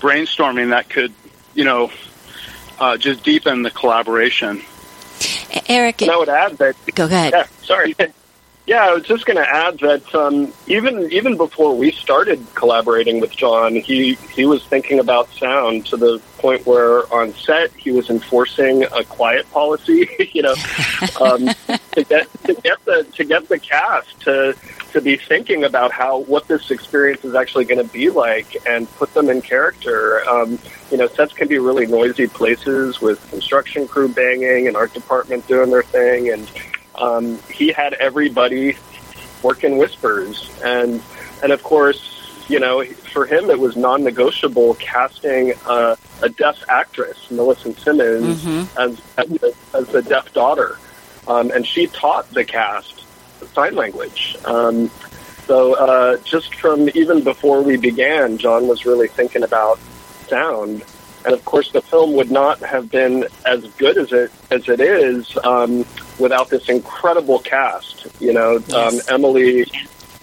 brainstorming 0.00 0.70
that 0.70 0.90
could, 0.90 1.12
you 1.54 1.64
know, 1.64 1.90
uh, 2.78 2.96
just 2.96 3.22
deepen 3.22 3.62
the 3.62 3.70
collaboration. 3.70 4.62
Erik, 5.68 6.02
And 6.02 6.10
I 6.10 6.16
would 6.16 6.28
add 6.28 6.58
that 6.58 6.76
go 6.94 7.04
ahead. 7.06 7.32
Yeah, 7.32 7.46
sorry. 7.62 7.94
Yeah, 8.68 8.84
I 8.84 8.92
was 8.92 9.04
just 9.04 9.24
going 9.24 9.38
to 9.38 9.48
add 9.48 9.78
that 9.78 10.14
um, 10.14 10.52
even 10.66 11.10
even 11.10 11.38
before 11.38 11.74
we 11.74 11.90
started 11.90 12.46
collaborating 12.54 13.18
with 13.18 13.34
John, 13.34 13.74
he 13.76 14.16
he 14.34 14.44
was 14.44 14.62
thinking 14.62 14.98
about 14.98 15.30
sound 15.30 15.86
to 15.86 15.96
the 15.96 16.20
point 16.36 16.66
where 16.66 17.10
on 17.10 17.32
set 17.32 17.72
he 17.72 17.92
was 17.92 18.10
enforcing 18.10 18.84
a 18.84 19.04
quiet 19.04 19.50
policy. 19.52 20.06
you 20.34 20.42
know, 20.42 20.54
um, 21.22 21.48
to 21.92 22.04
get 22.06 22.28
to 22.44 22.52
get 22.62 22.84
the 22.84 23.06
to 23.14 23.24
get 23.24 23.48
the 23.48 23.58
cast 23.58 24.20
to 24.20 24.54
to 24.92 25.00
be 25.00 25.16
thinking 25.16 25.64
about 25.64 25.90
how 25.90 26.18
what 26.24 26.46
this 26.46 26.70
experience 26.70 27.24
is 27.24 27.34
actually 27.34 27.64
going 27.64 27.82
to 27.82 27.90
be 27.90 28.10
like 28.10 28.54
and 28.68 28.86
put 28.96 29.14
them 29.14 29.30
in 29.30 29.40
character. 29.40 30.28
Um, 30.28 30.58
you 30.90 30.98
know, 30.98 31.06
sets 31.06 31.32
can 31.32 31.48
be 31.48 31.58
really 31.58 31.86
noisy 31.86 32.26
places 32.26 33.00
with 33.00 33.18
construction 33.30 33.88
crew 33.88 34.08
banging 34.08 34.68
and 34.68 34.76
art 34.76 34.92
department 34.92 35.46
doing 35.48 35.70
their 35.70 35.82
thing 35.82 36.28
and 36.30 36.46
um, 37.00 37.38
he 37.50 37.72
had 37.72 37.94
everybody 37.94 38.76
work 39.42 39.64
in 39.64 39.78
whispers, 39.78 40.50
and 40.64 41.02
and 41.42 41.52
of 41.52 41.62
course, 41.62 42.46
you 42.48 42.58
know, 42.60 42.84
for 42.84 43.26
him 43.26 43.50
it 43.50 43.58
was 43.58 43.76
non-negotiable 43.76 44.74
casting 44.74 45.52
a, 45.68 45.96
a 46.22 46.28
deaf 46.28 46.62
actress, 46.68 47.30
Millicent 47.30 47.78
Simmonds, 47.78 48.44
as 48.76 49.00
as 49.16 49.28
the, 49.28 49.54
as 49.74 49.86
the 49.88 50.02
deaf 50.02 50.32
daughter, 50.32 50.78
um, 51.26 51.50
and 51.50 51.66
she 51.66 51.86
taught 51.86 52.28
the 52.30 52.44
cast 52.44 53.04
sign 53.54 53.74
language. 53.74 54.36
Um, 54.44 54.90
so 55.46 55.74
uh, 55.74 56.18
just 56.24 56.54
from 56.56 56.88
even 56.94 57.24
before 57.24 57.62
we 57.62 57.76
began, 57.76 58.36
John 58.38 58.68
was 58.68 58.84
really 58.84 59.08
thinking 59.08 59.42
about 59.42 59.78
sound. 60.28 60.84
And 61.24 61.34
of 61.34 61.44
course, 61.44 61.70
the 61.72 61.82
film 61.82 62.14
would 62.14 62.30
not 62.30 62.60
have 62.60 62.90
been 62.90 63.26
as 63.44 63.64
good 63.72 63.98
as 63.98 64.12
it 64.12 64.30
as 64.50 64.68
it 64.68 64.80
is 64.80 65.36
um, 65.44 65.84
without 66.18 66.48
this 66.48 66.68
incredible 66.68 67.38
cast. 67.40 68.06
You 68.20 68.32
know, 68.32 68.56
um, 68.74 69.00
Emily, 69.08 69.66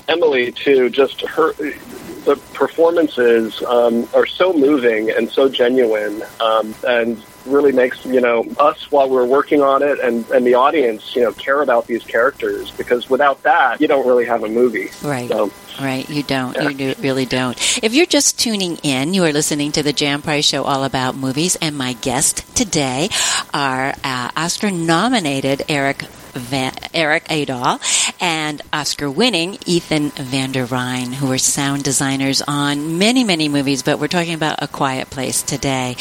Emily 0.07 0.51
too. 0.51 0.89
Just 0.89 1.21
her, 1.21 1.53
the 1.53 2.39
performances 2.53 3.61
um, 3.63 4.07
are 4.13 4.25
so 4.25 4.53
moving 4.53 5.11
and 5.11 5.29
so 5.29 5.49
genuine, 5.49 6.23
um, 6.39 6.73
and 6.87 7.21
really 7.45 7.71
makes 7.71 8.05
you 8.05 8.21
know 8.21 8.45
us 8.59 8.91
while 8.91 9.09
we're 9.09 9.25
working 9.25 9.61
on 9.61 9.83
it, 9.83 9.99
and 9.99 10.29
and 10.31 10.45
the 10.45 10.55
audience 10.55 11.15
you 11.15 11.23
know 11.23 11.31
care 11.33 11.61
about 11.61 11.87
these 11.87 12.03
characters 12.03 12.71
because 12.71 13.09
without 13.09 13.41
that, 13.43 13.81
you 13.81 13.87
don't 13.87 14.07
really 14.07 14.25
have 14.25 14.43
a 14.43 14.49
movie. 14.49 14.89
Right. 15.03 15.29
So, 15.29 15.51
Right, 15.79 16.09
you 16.09 16.23
don't. 16.23 16.55
You 16.55 16.73
do, 16.73 16.95
really 16.99 17.25
don't. 17.25 17.57
If 17.83 17.93
you're 17.93 18.05
just 18.05 18.39
tuning 18.39 18.77
in, 18.77 19.13
you 19.13 19.25
are 19.25 19.33
listening 19.33 19.73
to 19.73 19.83
the 19.83 19.91
Jan 19.91 20.21
Price 20.21 20.45
Show 20.45 20.63
all 20.63 20.85
about 20.85 21.15
movies, 21.15 21.57
and 21.57 21.77
my 21.77 21.93
guest 21.93 22.55
today 22.55 23.09
are 23.53 23.93
uh, 24.03 24.31
Oscar 24.37 24.71
nominated 24.71 25.63
Erik 25.67 26.05
Van, 26.35 26.73
Erik 26.93 27.25
Adol 27.25 27.79
and 28.21 28.61
Oscar-winning 28.71 29.57
Ethan 29.65 30.09
van 30.11 30.51
der 30.51 30.65
Ryn, 30.65 31.13
who 31.13 31.31
are 31.31 31.37
sound 31.37 31.83
designers 31.83 32.41
on 32.47 32.97
many, 32.97 33.23
many 33.23 33.49
movies, 33.49 33.83
but 33.83 33.99
we're 33.99 34.07
talking 34.07 34.33
about 34.33 34.61
A 34.61 34.67
Quiet 34.67 35.09
Place 35.09 35.41
today. 35.41 35.95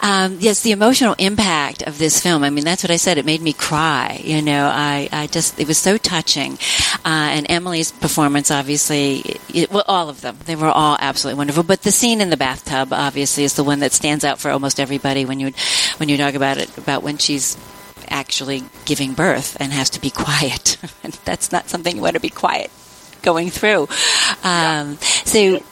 Um, 0.00 0.36
yes, 0.40 0.62
the 0.62 0.72
emotional 0.72 1.14
impact 1.18 1.82
of 1.82 1.98
this 1.98 2.20
film. 2.20 2.44
I 2.44 2.50
mean, 2.50 2.64
that's 2.64 2.84
what 2.84 2.90
I 2.90 2.96
said. 2.96 3.18
It 3.18 3.24
made 3.24 3.40
me 3.40 3.52
cry. 3.52 4.20
You 4.22 4.42
know, 4.42 4.70
I, 4.72 5.08
I 5.10 5.26
just, 5.26 5.58
it 5.58 5.66
was 5.66 5.78
so 5.78 5.96
touching. 5.96 6.58
Uh, 7.04 7.32
and 7.34 7.50
Emily's 7.50 7.90
performance, 7.90 8.50
obviously, 8.50 9.38
it, 9.52 9.70
well, 9.72 9.84
all 9.88 10.08
of 10.08 10.20
them, 10.20 10.38
they 10.44 10.56
were 10.56 10.68
all 10.68 10.96
absolutely 11.00 11.38
wonderful. 11.38 11.62
But 11.64 11.82
the 11.82 11.90
scene 11.90 12.20
in 12.20 12.30
the 12.30 12.36
bathtub, 12.36 12.92
obviously, 12.92 13.44
is 13.44 13.54
the 13.54 13.64
one 13.64 13.80
that 13.80 13.92
stands 13.92 14.24
out 14.24 14.38
for 14.38 14.50
almost 14.50 14.78
everybody 14.78 15.24
when 15.24 15.40
you, 15.40 15.52
when 15.96 16.08
you 16.08 16.16
talk 16.16 16.34
about 16.34 16.58
it, 16.58 16.76
about 16.78 17.02
when 17.02 17.18
she's 17.18 17.56
actually 18.10 18.64
giving 18.84 19.14
birth 19.14 19.56
and 19.60 19.72
has 19.72 19.90
to 19.90 20.00
be 20.00 20.10
quiet. 20.10 20.76
that's 21.24 21.52
not 21.52 21.68
something 21.68 21.96
you 21.96 22.02
want 22.02 22.14
to 22.14 22.20
be 22.20 22.30
quiet 22.30 22.70
going 23.22 23.50
through. 23.50 23.88
Um, 24.44 24.96
so 25.24 25.62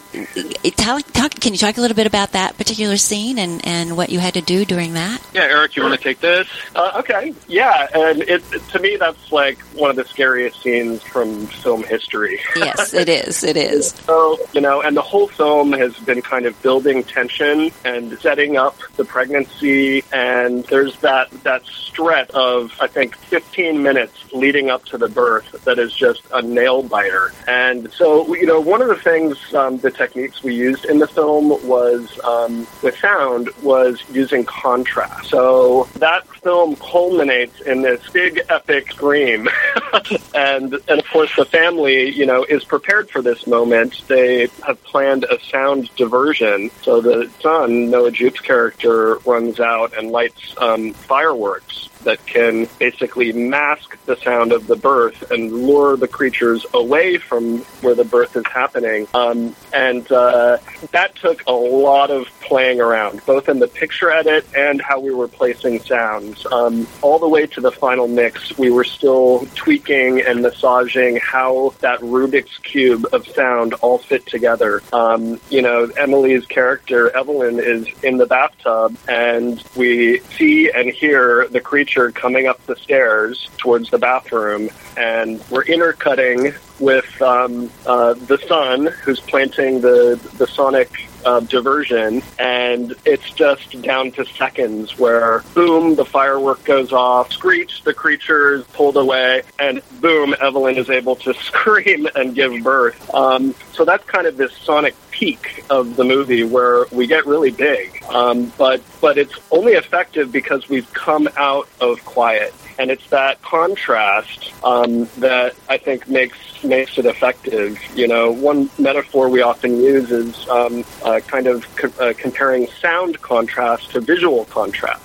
Tell, 0.77 1.01
talk, 1.01 1.33
can 1.33 1.53
you 1.53 1.59
talk 1.59 1.77
a 1.77 1.81
little 1.81 1.97
bit 1.97 2.07
about 2.07 2.33
that 2.33 2.57
particular 2.57 2.97
scene 2.97 3.39
and, 3.39 3.65
and 3.67 3.97
what 3.97 4.11
you 4.11 4.19
had 4.19 4.35
to 4.35 4.41
do 4.41 4.65
during 4.65 4.95
that? 4.95 5.23
Yeah, 5.35 5.43
Erik, 5.43 5.77
you 5.77 5.83
want 5.83 5.95
to 5.95 6.03
take 6.03 6.21
this? 6.21 6.49
Uh, 6.75 6.93
okay, 6.97 7.35
yeah, 7.49 7.89
and 7.95 8.23
it, 8.23 8.43
to 8.71 8.79
me 8.79 8.97
that's 8.97 9.33
like 9.33 9.59
one 9.75 9.91
of 9.91 9.97
the 9.97 10.05
scariest 10.05 10.63
scenes 10.63 11.03
from 11.03 11.47
film 11.47 11.83
history. 11.83 12.41
yes, 12.57 12.95
it 12.95 13.09
is. 13.09 13.45
It 13.45 13.57
is. 13.57 13.91
so 13.91 14.39
you 14.53 14.61
know, 14.61 14.81
and 14.81 14.97
the 14.97 15.03
whole 15.03 15.29
film 15.29 15.73
has 15.73 15.97
been 15.99 16.23
kind 16.23 16.47
of 16.47 16.61
building 16.63 17.03
tension 17.05 17.71
and 17.85 18.19
setting 18.21 18.57
up 18.57 18.79
the 18.97 19.05
pregnancy, 19.05 20.03
and 20.13 20.65
there's 20.65 20.97
that 21.01 21.31
that 21.43 21.65
stretch 21.67 22.31
of 22.31 22.73
I 22.81 22.87
think 22.87 23.17
15 23.17 23.83
minutes 23.83 24.33
leading 24.33 24.71
up 24.71 24.85
to 24.87 24.99
the 24.99 25.09
birth 25.09 25.65
that 25.65 25.79
is 25.79 25.93
just 25.95 26.23
a 26.33 26.43
nail 26.43 26.83
biter. 26.83 27.33
And 27.47 27.93
so 27.93 28.35
you 28.35 28.47
know, 28.47 28.61
one 28.61 28.83
of 28.83 28.89
the 28.89 28.97
things 28.97 29.55
um, 29.55 29.79
the 29.79 29.91
techniques 30.07 30.43
we 30.43 30.55
used 30.55 30.85
in 30.85 30.99
the 30.99 31.07
film 31.09 31.49
was 31.67 32.19
um, 32.25 32.67
with 32.83 32.97
sound 32.99 33.49
was 33.63 34.03
using 34.11 34.45
contrast. 34.45 35.29
So 35.29 35.89
that 35.97 36.27
film 36.43 36.77
culminates 36.77 37.61
in 37.61 37.83
this 37.83 38.09
big 38.11 38.41
epic 38.49 38.93
scream, 38.93 39.49
and 40.35 40.75
and 40.75 41.01
of 41.01 41.07
course 41.09 41.35
the 41.37 41.45
family, 41.45 42.11
you 42.11 42.27
know, 42.27 42.45
is 42.45 42.63
prepared 42.65 43.11
for 43.11 43.21
this 43.21 43.47
moment. 43.47 44.03
They 44.07 44.49
have 44.65 44.83
planned 44.85 45.25
a 45.25 45.41
sound 45.51 45.91
diversion. 45.97 46.71
So 46.83 47.01
the 47.01 47.31
son, 47.41 47.91
Noah 47.91 48.13
Jupe's 48.13 48.41
character, 48.41 49.17
runs 49.27 49.59
out 49.61 49.97
and 49.97 50.11
lights 50.11 50.55
um, 50.59 50.93
fireworks 50.93 51.89
that 52.07 52.25
can 52.25 52.69
basically 52.79 53.33
mask 53.33 53.99
the 54.07 54.17
sound 54.17 54.53
of 54.53 54.67
the 54.67 54.77
birth 54.77 55.31
and 55.31 55.53
lure 55.53 55.97
the 55.97 56.09
creatures 56.09 56.65
away 56.73 57.19
from 57.19 57.59
where 57.83 57.95
the 57.95 58.05
birth 58.05 58.35
is 58.37 58.47
happening. 58.47 59.07
Um, 59.13 59.55
and 59.73 60.11
uh, 60.11 60.59
that 60.93 61.15
took 61.17 61.43
a 61.47 61.53
lot 61.53 62.11
of 62.11 62.29
playing 62.41 62.81
around, 62.81 63.25
both 63.27 63.49
in 63.49 63.59
the 63.59 63.67
picture 63.67 64.11
edit 64.11 64.47
and 64.57 64.81
how 64.81 65.01
we 65.01 65.13
were 65.13 65.29
placing 65.29 65.81
sounds. 65.81 66.47
Um, 66.47 66.87
all 67.03 67.19
the 67.19 67.29
way 67.29 67.47
to 67.49 67.61
the 67.61 67.73
final 67.73 68.09
mix, 68.09 68.57
we 68.57 68.71
were 68.71 68.85
still 68.85 69.47
tweaking 69.55 70.21
and 70.21 70.43
massaging 70.43 71.17
how 71.17 71.75
that 71.81 72.01
Rubik's 72.01 72.59
Cube 72.59 73.07
of 73.13 73.27
sound 73.27 73.75
all 73.75 73.99
fit 73.99 74.27
together. 74.27 74.83
Um, 74.93 75.41
you 75.51 75.61
know, 75.61 75.91
Emily's 75.97 76.47
character, 76.47 77.15
Evelyn, 77.17 77.59
is 77.59 77.89
in 78.05 78.17
the 78.17 78.27
bathtub, 78.27 78.97
and 79.09 79.63
we 79.75 80.21
see 80.37 80.71
and 80.71 80.89
hear 80.89 81.49
the 81.49 81.61
creature 81.61 81.96
coming 82.13 82.47
up 82.47 82.65
the 82.67 82.77
stairs 82.77 83.49
towards 83.59 83.91
the 83.91 83.99
bathroom, 83.99 84.71
and 84.97 85.43
we're 85.51 85.65
intercutting 85.65 86.55
with 86.79 87.23
um, 87.23 87.71
uh, 87.87 88.15
the 88.15 88.39
son 88.47 88.87
who's 89.03 89.21
planting 89.21 89.81
the 89.81 90.21
the 90.39 90.47
sonic 90.47 91.06
uh, 91.25 91.41
diversion, 91.41 92.23
and 92.39 92.95
it's 93.05 93.31
just 93.31 93.81
down 93.83 94.13
to 94.13 94.25
seconds 94.25 94.99
where 94.99 95.43
boom, 95.55 95.95
the 95.95 96.05
firework 96.05 96.65
goes 96.65 96.93
off, 96.93 97.33
screech, 97.33 97.83
the 97.83 97.95
creature 97.95 98.55
is 98.55 98.65
pulled 98.67 98.97
away, 98.97 99.43
and 99.59 99.83
boom, 100.01 100.35
Evelyn 100.41 100.77
is 100.77 100.91
able 100.91 101.17
to 101.17 101.35
scream 101.49 102.09
and 102.15 102.35
give 102.35 102.53
birth. 102.63 103.15
Um, 103.15 103.55
so 103.73 103.85
that's 103.85 104.05
kind 104.05 104.27
of 104.27 104.37
this 104.37 104.57
sonic 104.57 104.95
peak 105.11 105.65
of 105.71 105.97
the 105.97 106.05
movie 106.05 106.45
where 106.45 106.87
we 106.93 107.07
get 107.07 107.27
really 107.27 107.51
big, 107.51 108.03
um, 108.11 108.53
but 108.59 108.83
but 109.01 109.19
it's 109.19 109.35
only 109.51 109.73
effective 109.73 110.31
because 110.33 110.69
we've 110.69 110.93
come 110.93 111.29
out 111.37 111.69
of 111.81 112.05
quiet 112.05 112.55
and 112.79 112.91
it's 112.91 113.09
that 113.11 113.41
contrast 113.43 114.53
um, 114.65 115.09
that 115.19 115.55
I 115.69 115.79
think 115.79 116.09
makes 116.09 116.39
makes 116.63 116.99
it 116.99 117.07
effective. 117.07 117.79
You 117.95 118.09
know, 118.09 118.31
one 118.31 118.71
metaphor 118.79 119.29
we 119.29 119.43
often 119.43 119.81
use 119.81 120.11
is 120.11 120.49
um, 120.49 120.85
uh, 121.05 121.21
kind 121.21 121.47
of 121.47 121.65
co- 121.77 122.05
uh, 122.05 122.13
comparing 122.17 122.67
sound 122.67 123.21
contrast 123.23 123.93
to 123.93 124.01
visual 124.01 124.45
contrast. 124.47 125.03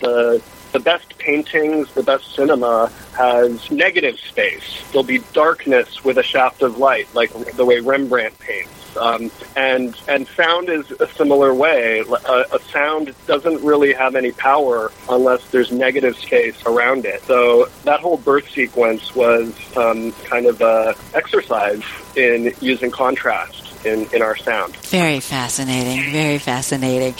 The 0.00 0.42
the 0.72 0.80
best 0.80 1.16
paintings, 1.18 1.90
the 1.92 2.02
best 2.02 2.34
cinema 2.34 2.90
has 3.16 3.70
negative 3.70 4.18
space. 4.18 4.84
There'll 4.92 5.02
be 5.02 5.18
darkness 5.32 6.04
with 6.04 6.18
a 6.18 6.22
shaft 6.22 6.62
of 6.62 6.78
light, 6.78 7.12
like 7.14 7.32
the 7.56 7.64
way 7.64 7.80
Rembrandt 7.80 8.38
paints. 8.38 8.70
Um, 8.96 9.30
and 9.56 9.94
and 10.08 10.26
sound 10.28 10.68
is 10.68 10.90
a 10.92 11.08
similar 11.08 11.54
way. 11.54 12.00
A, 12.00 12.44
a, 12.52 12.60
sound 12.72 13.14
doesn't 13.26 13.62
really 13.62 13.92
have 13.92 14.14
any 14.14 14.32
power 14.32 14.90
unless 15.08 15.44
there's 15.50 15.70
negative 15.70 16.16
space 16.16 16.56
around 16.66 17.04
it. 17.04 17.22
So 17.22 17.68
that 17.84 18.00
whole 18.00 18.16
birth 18.16 18.48
sequence 18.50 19.14
was 19.14 19.52
um, 19.76 20.12
kind 20.24 20.46
of 20.46 20.60
a 20.60 20.94
exercise 21.14 21.82
in 22.16 22.52
using 22.60 22.90
contrast 22.90 23.68
in, 23.84 24.08
in 24.12 24.22
our 24.22 24.36
sound. 24.36 24.76
Very 24.76 25.20
fascinating. 25.20 26.12
Very 26.12 26.38
fascinating. 26.38 27.14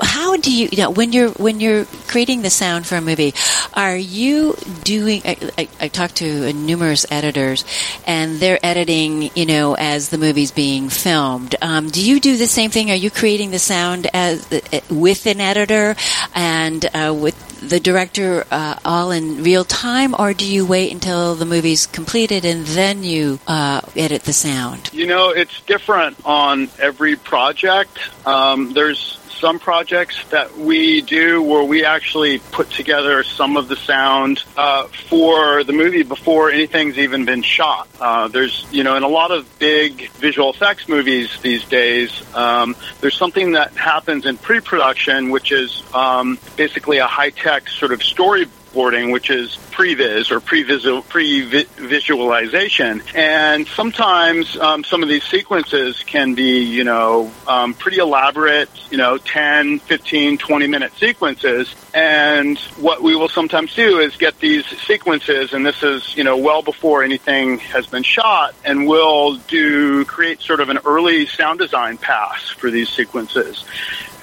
How 0.00 0.36
do 0.36 0.52
you, 0.52 0.68
you 0.70 0.78
know, 0.78 0.90
when 0.90 1.12
you're 1.12 1.30
when 1.30 1.60
you're 1.60 1.86
creating 2.16 2.40
the 2.40 2.48
sound 2.48 2.86
for 2.86 2.96
a 2.96 3.00
movie, 3.02 3.34
are 3.74 3.94
you 3.94 4.56
doing? 4.84 5.20
I, 5.26 5.36
I, 5.58 5.68
I 5.80 5.88
talked 5.88 6.16
to 6.16 6.50
numerous 6.54 7.04
editors, 7.10 7.62
and 8.06 8.40
they're 8.40 8.58
editing, 8.64 9.28
you 9.34 9.44
know, 9.44 9.74
as 9.74 10.08
the 10.08 10.16
movie's 10.16 10.50
being 10.50 10.88
filmed. 10.88 11.56
Um, 11.60 11.90
do 11.90 12.02
you 12.02 12.18
do 12.18 12.38
the 12.38 12.46
same 12.46 12.70
thing? 12.70 12.90
Are 12.90 12.94
you 12.94 13.10
creating 13.10 13.50
the 13.50 13.58
sound 13.58 14.08
as 14.14 14.48
with 14.88 15.26
an 15.26 15.42
editor 15.42 15.94
and 16.34 16.86
uh, 16.94 17.14
with 17.14 17.36
the 17.60 17.80
director 17.80 18.46
uh, 18.50 18.78
all 18.82 19.10
in 19.10 19.42
real 19.42 19.64
time, 19.64 20.14
or 20.18 20.32
do 20.32 20.50
you 20.50 20.64
wait 20.64 20.92
until 20.92 21.34
the 21.34 21.44
movie's 21.44 21.86
completed 21.86 22.46
and 22.46 22.64
then 22.68 23.04
you 23.04 23.38
uh, 23.46 23.82
edit 23.94 24.22
the 24.22 24.32
sound? 24.32 24.88
You 24.94 25.06
know, 25.06 25.28
it's 25.28 25.60
different 25.60 26.16
on 26.24 26.70
every 26.78 27.16
project. 27.16 27.98
Um, 28.26 28.72
there's 28.72 29.18
some 29.38 29.58
projects 29.58 30.24
that 30.30 30.56
we 30.56 31.02
do 31.02 31.42
where 31.42 31.64
we 31.64 31.84
actually 31.84 32.38
put 32.38 32.70
together 32.70 33.22
some 33.22 33.56
of 33.56 33.68
the 33.68 33.76
sound 33.76 34.42
uh, 34.56 34.86
for 35.08 35.64
the 35.64 35.72
movie 35.72 36.02
before 36.02 36.50
anything's 36.50 36.98
even 36.98 37.24
been 37.24 37.42
shot. 37.42 37.88
Uh, 38.00 38.28
there's, 38.28 38.66
you 38.72 38.82
know, 38.82 38.96
in 38.96 39.02
a 39.02 39.08
lot 39.08 39.30
of 39.30 39.58
big 39.58 40.10
visual 40.12 40.50
effects 40.50 40.88
movies 40.88 41.30
these 41.42 41.64
days, 41.64 42.10
um, 42.34 42.74
there's 43.00 43.16
something 43.16 43.52
that 43.52 43.72
happens 43.76 44.26
in 44.26 44.36
pre-production, 44.36 45.30
which 45.30 45.52
is 45.52 45.82
um, 45.94 46.38
basically 46.56 46.98
a 46.98 47.06
high-tech 47.06 47.68
sort 47.68 47.92
of 47.92 48.02
story 48.02 48.46
which 48.76 49.30
is 49.30 49.56
previs 49.72 50.30
or 50.30 50.40
pre-visualization. 50.40 53.02
And 53.14 53.66
sometimes 53.66 54.56
um, 54.58 54.84
some 54.84 55.02
of 55.02 55.08
these 55.08 55.24
sequences 55.24 56.02
can 56.04 56.34
be, 56.34 56.60
you 56.60 56.84
know, 56.84 57.32
um, 57.48 57.74
pretty 57.74 57.98
elaborate, 57.98 58.68
you 58.90 58.98
know, 58.98 59.18
10, 59.18 59.80
15, 59.80 60.38
20 60.38 60.66
minute 60.66 60.92
sequences. 60.96 61.74
And 61.94 62.58
what 62.78 63.02
we 63.02 63.16
will 63.16 63.28
sometimes 63.28 63.74
do 63.74 63.98
is 63.98 64.16
get 64.16 64.38
these 64.38 64.66
sequences, 64.82 65.52
and 65.52 65.64
this 65.64 65.82
is, 65.82 66.16
you 66.16 66.24
know, 66.24 66.36
well 66.36 66.62
before 66.62 67.02
anything 67.02 67.58
has 67.58 67.86
been 67.86 68.02
shot, 68.02 68.54
and 68.64 68.86
we'll 68.86 69.36
do 69.36 70.04
create 70.04 70.40
sort 70.40 70.60
of 70.60 70.68
an 70.68 70.78
early 70.84 71.26
sound 71.26 71.58
design 71.58 71.96
pass 71.96 72.50
for 72.50 72.70
these 72.70 72.90
sequences. 72.90 73.64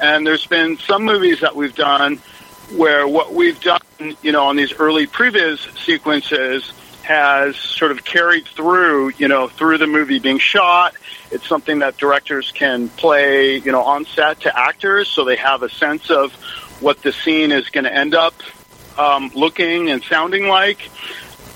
And 0.01 0.27
there's 0.27 0.45
been 0.45 0.77
some 0.77 1.03
movies 1.03 1.39
that 1.41 1.55
we've 1.55 1.75
done 1.75 2.19
where 2.75 3.07
what 3.07 3.33
we've 3.33 3.59
done, 3.61 3.81
you 4.21 4.31
know, 4.31 4.45
on 4.45 4.55
these 4.55 4.73
early 4.73 5.07
previs 5.07 5.59
sequences 5.85 6.71
has 7.03 7.57
sort 7.57 7.91
of 7.91 8.03
carried 8.03 8.47
through, 8.47 9.11
you 9.17 9.27
know, 9.27 9.47
through 9.47 9.77
the 9.77 9.87
movie 9.87 10.19
being 10.19 10.39
shot. 10.39 10.95
It's 11.31 11.47
something 11.47 11.79
that 11.79 11.97
directors 11.97 12.51
can 12.51 12.89
play, 12.89 13.57
you 13.57 13.71
know, 13.71 13.83
on 13.83 14.05
set 14.05 14.41
to 14.41 14.57
actors 14.57 15.09
so 15.09 15.25
they 15.25 15.35
have 15.35 15.63
a 15.63 15.69
sense 15.69 16.09
of 16.09 16.33
what 16.81 17.01
the 17.01 17.11
scene 17.11 17.51
is 17.51 17.69
going 17.69 17.83
to 17.83 17.93
end 17.93 18.15
up 18.15 18.33
um, 18.97 19.31
looking 19.35 19.89
and 19.89 20.03
sounding 20.03 20.47
like. 20.47 20.89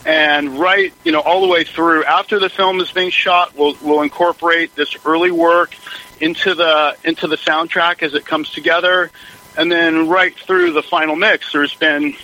And 0.05 0.59
right, 0.59 0.93
you 1.03 1.11
know, 1.11 1.21
all 1.21 1.41
the 1.41 1.47
way 1.47 1.63
through 1.63 2.03
after 2.05 2.39
the 2.39 2.49
film 2.49 2.79
is 2.79 2.91
being 2.91 3.09
shot, 3.09 3.55
we'll, 3.55 3.75
we'll 3.81 4.01
incorporate 4.01 4.75
this 4.75 4.95
early 5.05 5.31
work 5.31 5.75
into 6.19 6.55
the 6.55 6.97
into 7.03 7.27
the 7.27 7.35
soundtrack 7.35 8.01
as 8.01 8.15
it 8.15 8.25
comes 8.25 8.49
together 8.49 9.11
and 9.57 9.71
then 9.71 10.07
right 10.07 10.33
through 10.35 10.71
the 10.73 10.83
final 10.83 11.15
mix, 11.15 11.51
there's 11.51 11.73
been 11.73 12.15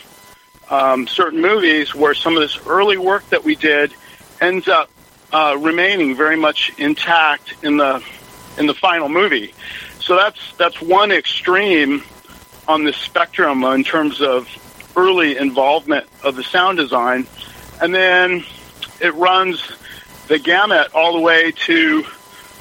um, 0.70 1.08
certain 1.08 1.42
movies 1.42 1.94
where 1.94 2.14
some 2.14 2.36
of 2.36 2.42
this 2.42 2.58
early 2.68 2.98
work 2.98 3.28
that 3.30 3.44
we 3.44 3.56
did 3.56 3.94
ends 4.40 4.68
up 4.68 4.90
uh, 5.32 5.58
remaining 5.60 6.16
very 6.16 6.38
much 6.38 6.72
intact 6.78 7.54
in 7.64 7.78
the 7.78 8.04
in 8.58 8.68
the 8.68 8.74
final 8.74 9.10
movie. 9.10 9.54
So 10.00 10.16
that's 10.16 10.40
that's 10.58 10.80
one 10.80 11.12
extreme 11.12 12.04
on 12.68 12.84
the 12.84 12.94
spectrum 12.94 13.64
in 13.64 13.84
terms 13.84 14.22
of 14.22 14.48
early 14.96 15.38
involvement 15.38 16.08
of 16.24 16.36
the 16.36 16.44
sound 16.44 16.78
design, 16.78 17.26
and 17.82 17.94
then 17.94 18.46
it 19.02 19.14
runs 19.16 19.60
the 20.28 20.38
gamut 20.38 20.94
all 20.94 21.14
the 21.14 21.20
way 21.20 21.52
to 21.52 22.06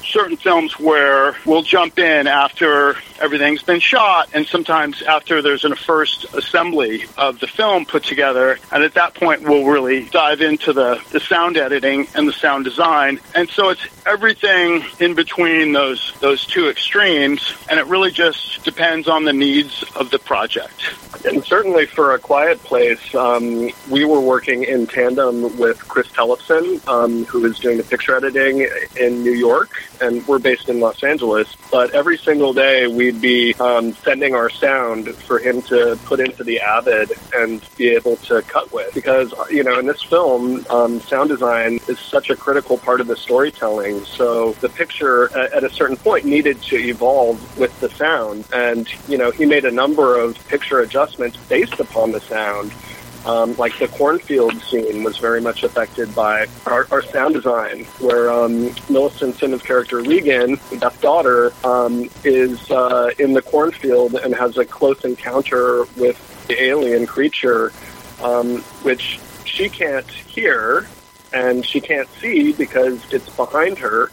certain 0.03 0.35
films 0.35 0.77
where 0.79 1.35
we'll 1.45 1.61
jump 1.61 1.97
in 1.99 2.27
after 2.27 2.97
everything's 3.23 3.63
been 3.63 3.79
shot 3.79 4.29
and 4.33 4.45
sometimes 4.45 5.01
after 5.03 5.41
there's 5.41 5.63
a 5.63 5.73
first 5.77 6.25
assembly 6.33 7.05
of 7.17 7.39
the 7.39 7.47
film 7.47 7.85
put 7.85 8.03
together 8.03 8.59
and 8.73 8.83
at 8.83 8.93
that 8.95 9.13
point 9.13 9.41
we'll 9.43 9.63
really 9.65 10.03
dive 10.09 10.41
into 10.41 10.73
the, 10.73 11.01
the 11.11 11.21
sound 11.21 11.55
editing 11.55 12.05
and 12.15 12.27
the 12.27 12.33
sound 12.33 12.65
design 12.65 13.17
and 13.33 13.49
so 13.49 13.69
it's 13.69 13.87
everything 14.05 14.83
in 14.99 15.15
between 15.15 15.71
those 15.71 16.11
those 16.19 16.45
two 16.45 16.67
extremes 16.67 17.53
and 17.69 17.79
it 17.79 17.85
really 17.85 18.11
just 18.11 18.61
depends 18.65 19.07
on 19.07 19.23
the 19.23 19.31
needs 19.31 19.85
of 19.95 20.11
the 20.11 20.19
project 20.19 20.93
and 21.25 21.45
certainly 21.45 21.85
for 21.85 22.13
a 22.15 22.19
quiet 22.19 22.61
place 22.63 23.15
um, 23.15 23.69
we 23.89 24.03
were 24.03 24.19
working 24.19 24.63
in 24.63 24.85
tandem 24.85 25.57
with 25.57 25.79
chris 25.87 26.09
tellefsen 26.09 26.85
um, 26.89 27.23
who 27.23 27.45
is 27.45 27.57
doing 27.59 27.77
the 27.77 27.83
picture 27.83 28.17
editing 28.17 28.67
in 28.99 29.23
new 29.23 29.31
york 29.31 29.69
and 30.03 30.27
we're 30.27 30.39
based 30.39 30.69
in 30.69 30.79
Los 30.79 31.03
Angeles. 31.03 31.47
But 31.71 31.91
every 31.91 32.17
single 32.17 32.53
day, 32.53 32.87
we'd 33.13 33.21
be 33.21 33.53
um, 33.55 33.93
sending 33.93 34.35
our 34.35 34.49
sound 34.49 35.13
for 35.15 35.39
him 35.39 35.61
to 35.63 35.97
put 36.05 36.19
into 36.19 36.43
the 36.43 36.59
Avid 36.59 37.11
and 37.35 37.61
be 37.77 37.89
able 37.89 38.17
to 38.17 38.41
cut 38.43 38.71
with. 38.71 38.93
Because 38.93 39.33
you 39.49 39.63
know, 39.63 39.79
in 39.79 39.85
this 39.85 40.01
film, 40.03 40.65
um, 40.69 40.99
sound 41.01 41.29
design 41.29 41.79
is 41.87 41.99
such 41.99 42.29
a 42.29 42.35
critical 42.35 42.77
part 42.77 43.01
of 43.01 43.07
the 43.07 43.15
storytelling. 43.15 44.03
So 44.05 44.53
the 44.53 44.69
picture, 44.69 45.35
at 45.37 45.63
a 45.63 45.69
certain 45.69 45.97
point, 45.97 46.25
needed 46.25 46.61
to 46.63 46.77
evolve 46.77 47.57
with 47.57 47.77
the 47.79 47.89
sound, 47.89 48.45
and 48.53 48.87
you 49.07 49.17
know, 49.17 49.31
he 49.31 49.45
made 49.45 49.65
a 49.65 49.71
number 49.71 50.19
of 50.19 50.37
picture 50.47 50.79
adjustments 50.79 51.37
based 51.49 51.79
upon 51.79 52.11
the 52.11 52.21
sound. 52.21 52.71
Um, 53.25 53.55
like 53.55 53.77
the 53.79 53.87
cornfield 53.87 54.61
scene 54.61 55.03
was 55.03 55.17
very 55.17 55.39
much 55.39 55.63
affected 55.63 56.13
by 56.13 56.47
our, 56.65 56.87
our 56.91 57.01
sound 57.01 57.35
design, 57.35 57.85
where 57.99 58.29
um, 58.29 58.73
Millicent 58.89 59.35
Simmonds' 59.35 59.63
character 59.63 60.01
Regan, 60.01 60.59
Beth's 60.79 60.99
daughter, 60.99 61.53
um, 61.63 62.09
is 62.25 62.69
uh, 62.69 63.11
in 63.17 63.33
the 63.33 63.41
cornfield 63.41 64.15
and 64.15 64.35
has 64.35 64.57
a 64.57 64.65
close 64.65 65.05
encounter 65.05 65.85
with 65.95 66.19
the 66.47 66.61
alien 66.61 67.05
creature, 67.05 67.71
um, 68.21 68.57
which 68.83 69.19
she 69.45 69.69
can't 69.69 70.09
hear 70.09 70.85
and 71.33 71.65
she 71.65 71.81
can't 71.81 72.07
see 72.21 72.53
because 72.53 73.01
it's 73.11 73.29
behind 73.35 73.79
her, 73.79 74.11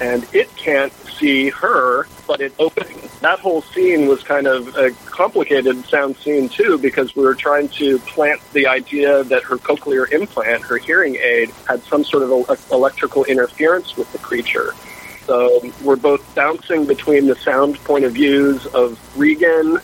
and 0.00 0.26
it 0.32 0.54
can't 0.56 0.92
see 1.18 1.50
her, 1.50 2.06
but 2.26 2.40
it 2.40 2.54
opening. 2.58 3.08
That 3.22 3.38
whole 3.38 3.62
scene 3.62 4.08
was 4.08 4.20
kind 4.24 4.48
of 4.48 4.76
a 4.76 4.90
complicated 5.06 5.84
sound 5.86 6.16
scene 6.16 6.48
too, 6.48 6.76
because 6.76 7.14
we 7.14 7.22
were 7.22 7.36
trying 7.36 7.68
to 7.68 8.00
plant 8.00 8.40
the 8.52 8.66
idea 8.66 9.22
that 9.24 9.44
her 9.44 9.58
cochlear 9.58 10.10
implant, 10.10 10.62
her 10.64 10.76
hearing 10.76 11.14
aid, 11.14 11.50
had 11.68 11.84
some 11.84 12.02
sort 12.02 12.24
of 12.24 12.30
electrical 12.72 13.24
interference 13.24 13.96
with 13.96 14.10
the 14.10 14.18
creature. 14.18 14.74
So 15.26 15.62
we're 15.84 15.94
both 15.94 16.34
bouncing 16.34 16.84
between 16.84 17.26
the 17.28 17.36
sound 17.36 17.76
point 17.84 18.04
of 18.04 18.14
views 18.14 18.66
of 18.66 18.98
Regan 19.16 19.78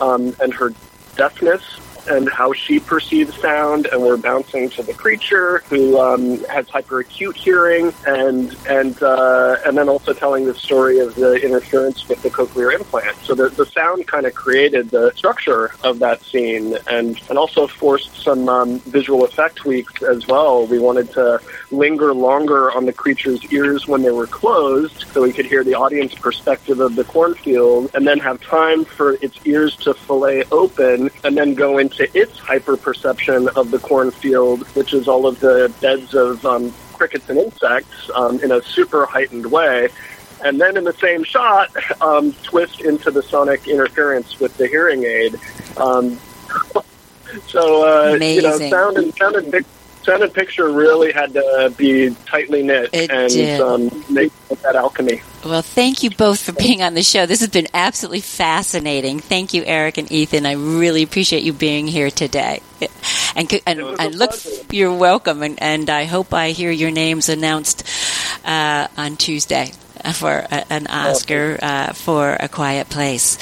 um, 0.00 0.34
and 0.40 0.52
her 0.52 0.74
deafness 1.14 1.62
and 2.08 2.28
how 2.30 2.52
she 2.52 2.80
perceives 2.80 3.38
sound, 3.40 3.86
and 3.86 4.02
we're 4.02 4.16
bouncing 4.16 4.70
to 4.70 4.82
the 4.82 4.94
creature 4.94 5.62
who 5.68 5.98
um, 6.00 6.42
has 6.44 6.66
hyperacute 6.66 7.36
hearing, 7.36 7.92
and 8.06 8.56
and 8.68 9.02
uh, 9.02 9.56
and 9.66 9.76
then 9.76 9.88
also 9.88 10.12
telling 10.12 10.46
the 10.46 10.54
story 10.54 10.98
of 10.98 11.14
the 11.14 11.34
interference 11.34 12.08
with 12.08 12.22
the 12.22 12.30
cochlear 12.30 12.74
implant. 12.74 13.16
So 13.24 13.34
the, 13.34 13.48
the 13.50 13.66
sound 13.66 14.06
kind 14.06 14.26
of 14.26 14.34
created 14.34 14.90
the 14.90 15.12
structure 15.14 15.72
of 15.82 15.98
that 16.00 16.22
scene, 16.22 16.76
and 16.88 17.20
and 17.28 17.38
also 17.38 17.66
forced 17.66 18.14
some 18.16 18.48
um, 18.48 18.78
visual 18.80 19.24
effect 19.24 19.56
tweaks 19.56 20.02
as 20.02 20.26
well. 20.26 20.66
We 20.66 20.78
wanted 20.78 21.12
to 21.12 21.40
linger 21.70 22.12
longer 22.12 22.70
on 22.72 22.86
the 22.86 22.92
creature's 22.92 23.44
ears 23.52 23.86
when 23.86 24.02
they 24.02 24.10
were 24.10 24.26
closed, 24.26 25.04
so 25.12 25.22
we 25.22 25.32
could 25.32 25.46
hear 25.46 25.64
the 25.64 25.74
audience 25.74 26.14
perspective 26.14 26.80
of 26.80 26.96
the 26.96 27.04
cornfield, 27.04 27.90
and 27.94 28.06
then 28.06 28.18
have 28.18 28.40
time 28.40 28.84
for 28.84 29.14
its 29.14 29.38
ears 29.44 29.76
to 29.76 29.94
fillet 29.94 30.44
open, 30.50 31.10
and 31.24 31.36
then 31.36 31.54
go 31.54 31.78
into 31.78 31.91
to 31.96 32.18
its 32.18 32.38
hyper 32.38 32.76
perception 32.76 33.48
of 33.56 33.70
the 33.70 33.78
cornfield, 33.78 34.66
which 34.74 34.92
is 34.92 35.08
all 35.08 35.26
of 35.26 35.40
the 35.40 35.72
beds 35.80 36.14
of 36.14 36.44
um, 36.44 36.72
crickets 36.92 37.28
and 37.28 37.38
insects 37.38 38.10
um, 38.14 38.40
in 38.40 38.52
a 38.52 38.62
super 38.62 39.06
heightened 39.06 39.46
way. 39.46 39.88
And 40.44 40.60
then 40.60 40.76
in 40.76 40.84
the 40.84 40.92
same 40.94 41.22
shot, 41.22 41.70
um, 42.00 42.32
twist 42.42 42.80
into 42.80 43.10
the 43.10 43.22
sonic 43.22 43.68
interference 43.68 44.40
with 44.40 44.56
the 44.56 44.66
hearing 44.66 45.04
aid. 45.04 45.36
Um, 45.76 46.18
so, 47.46 48.12
uh, 48.12 48.14
you 48.14 48.42
know, 48.42 48.58
sound 48.58 48.96
and, 48.96 49.14
sound 49.14 49.36
and 49.36 49.64
sound 50.02 50.22
and 50.22 50.34
picture 50.34 50.70
really 50.70 51.12
had 51.12 51.32
to 51.34 51.72
be 51.76 52.14
tightly 52.26 52.62
knit 52.62 52.90
it 52.92 53.10
and 53.10 53.60
um, 53.60 54.04
make 54.10 54.32
that 54.62 54.76
alchemy. 54.76 55.22
Well, 55.44 55.62
thank 55.62 56.04
you 56.04 56.10
both 56.10 56.40
for 56.40 56.52
being 56.52 56.82
on 56.82 56.94
the 56.94 57.02
show. 57.02 57.26
This 57.26 57.40
has 57.40 57.50
been 57.50 57.66
absolutely 57.74 58.20
fascinating. 58.20 59.18
Thank 59.18 59.54
you, 59.54 59.64
Erik 59.64 59.98
and 59.98 60.10
Ethan. 60.10 60.46
I 60.46 60.52
really 60.52 61.02
appreciate 61.02 61.42
you 61.42 61.52
being 61.52 61.88
here 61.88 62.10
today. 62.10 62.62
And, 63.34 63.52
and, 63.66 63.80
and 63.80 64.14
look, 64.14 64.32
you're 64.70 64.94
welcome. 64.94 65.42
And, 65.42 65.60
and 65.60 65.90
I 65.90 66.04
hope 66.04 66.32
I 66.32 66.50
hear 66.50 66.70
your 66.70 66.92
names 66.92 67.28
announced 67.28 67.82
uh, 68.44 68.86
on 68.96 69.16
Tuesday 69.16 69.72
for 70.14 70.46
an 70.50 70.86
Oscar 70.86 71.58
uh, 71.60 71.92
for 71.92 72.36
A 72.38 72.48
Quiet 72.48 72.88
Place. 72.88 73.36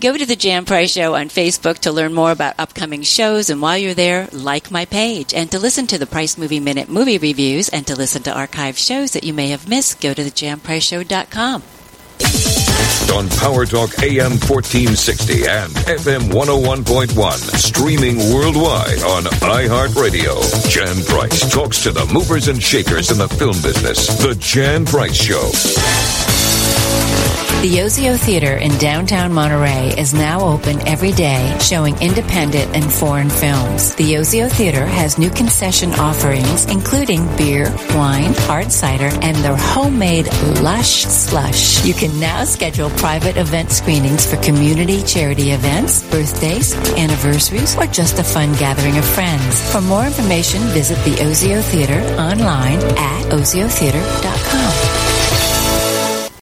Go 0.00 0.16
to 0.16 0.26
the 0.26 0.36
Jan 0.36 0.64
Price 0.64 0.92
Show 0.92 1.14
on 1.14 1.28
Facebook 1.28 1.78
to 1.80 1.92
learn 1.92 2.12
more 2.12 2.32
about 2.32 2.56
upcoming 2.58 3.02
shows, 3.02 3.48
and 3.48 3.62
while 3.62 3.78
you're 3.78 3.94
there, 3.94 4.28
like 4.32 4.70
my 4.70 4.84
page. 4.84 5.32
And 5.32 5.50
to 5.52 5.58
listen 5.58 5.86
to 5.88 5.98
the 5.98 6.06
Price 6.06 6.36
Movie 6.36 6.60
Minute 6.60 6.88
movie 6.88 7.18
reviews 7.18 7.68
and 7.68 7.86
to 7.86 7.94
listen 7.96 8.22
to 8.24 8.36
archive 8.36 8.76
shows 8.76 9.12
that 9.12 9.24
you 9.24 9.32
may 9.32 9.48
have 9.48 9.68
missed, 9.68 10.00
go 10.00 10.12
to 10.12 10.22
thejanpriceshow.com. 10.22 11.62
On 13.14 13.28
Power 13.38 13.64
Talk 13.64 14.02
AM 14.02 14.32
1460 14.32 15.46
and 15.46 15.72
FM 15.86 16.22
101.1, 16.32 17.38
streaming 17.56 18.18
worldwide 18.34 19.02
on 19.02 19.22
iHeartRadio. 19.24 20.68
Jan 20.68 21.04
Price 21.04 21.48
talks 21.52 21.82
to 21.84 21.92
the 21.92 22.06
movers 22.12 22.48
and 22.48 22.60
shakers 22.60 23.12
in 23.12 23.18
the 23.18 23.28
film 23.28 23.54
business. 23.62 24.08
The 24.18 24.34
Jan 24.34 24.84
Price 24.84 25.14
Show. 25.14 26.23
The 27.64 27.76
Yozio 27.78 28.20
Theater 28.20 28.56
in 28.58 28.76
downtown 28.76 29.32
Monterey 29.32 29.94
is 29.96 30.12
now 30.12 30.40
open 30.42 30.86
every 30.86 31.12
day, 31.12 31.56
showing 31.62 31.96
independent 32.02 32.76
and 32.76 32.92
foreign 32.92 33.30
films. 33.30 33.94
The 33.94 34.04
Yozio 34.04 34.52
Theater 34.52 34.84
has 34.84 35.16
new 35.16 35.30
concession 35.30 35.94
offerings, 35.94 36.66
including 36.66 37.24
beer, 37.38 37.74
wine, 37.94 38.34
hard 38.34 38.70
cider, 38.70 39.08
and 39.22 39.34
their 39.38 39.56
homemade 39.56 40.26
lush 40.60 41.04
slush. 41.06 41.82
You 41.86 41.94
can 41.94 42.20
now 42.20 42.44
schedule 42.44 42.90
private 42.98 43.38
event 43.38 43.70
screenings 43.70 44.26
for 44.30 44.36
community 44.42 45.02
charity 45.02 45.52
events, 45.52 46.02
birthdays, 46.10 46.74
anniversaries, 46.98 47.78
or 47.78 47.86
just 47.86 48.18
a 48.18 48.24
fun 48.24 48.52
gathering 48.56 48.98
of 48.98 49.06
friends. 49.06 49.72
For 49.72 49.80
more 49.80 50.04
information, 50.04 50.60
visit 50.76 51.02
the 51.06 51.16
Osio 51.24 51.62
Theater 51.62 52.02
online 52.20 52.80
at 52.98 53.24
oziotheater.com. 53.32 54.73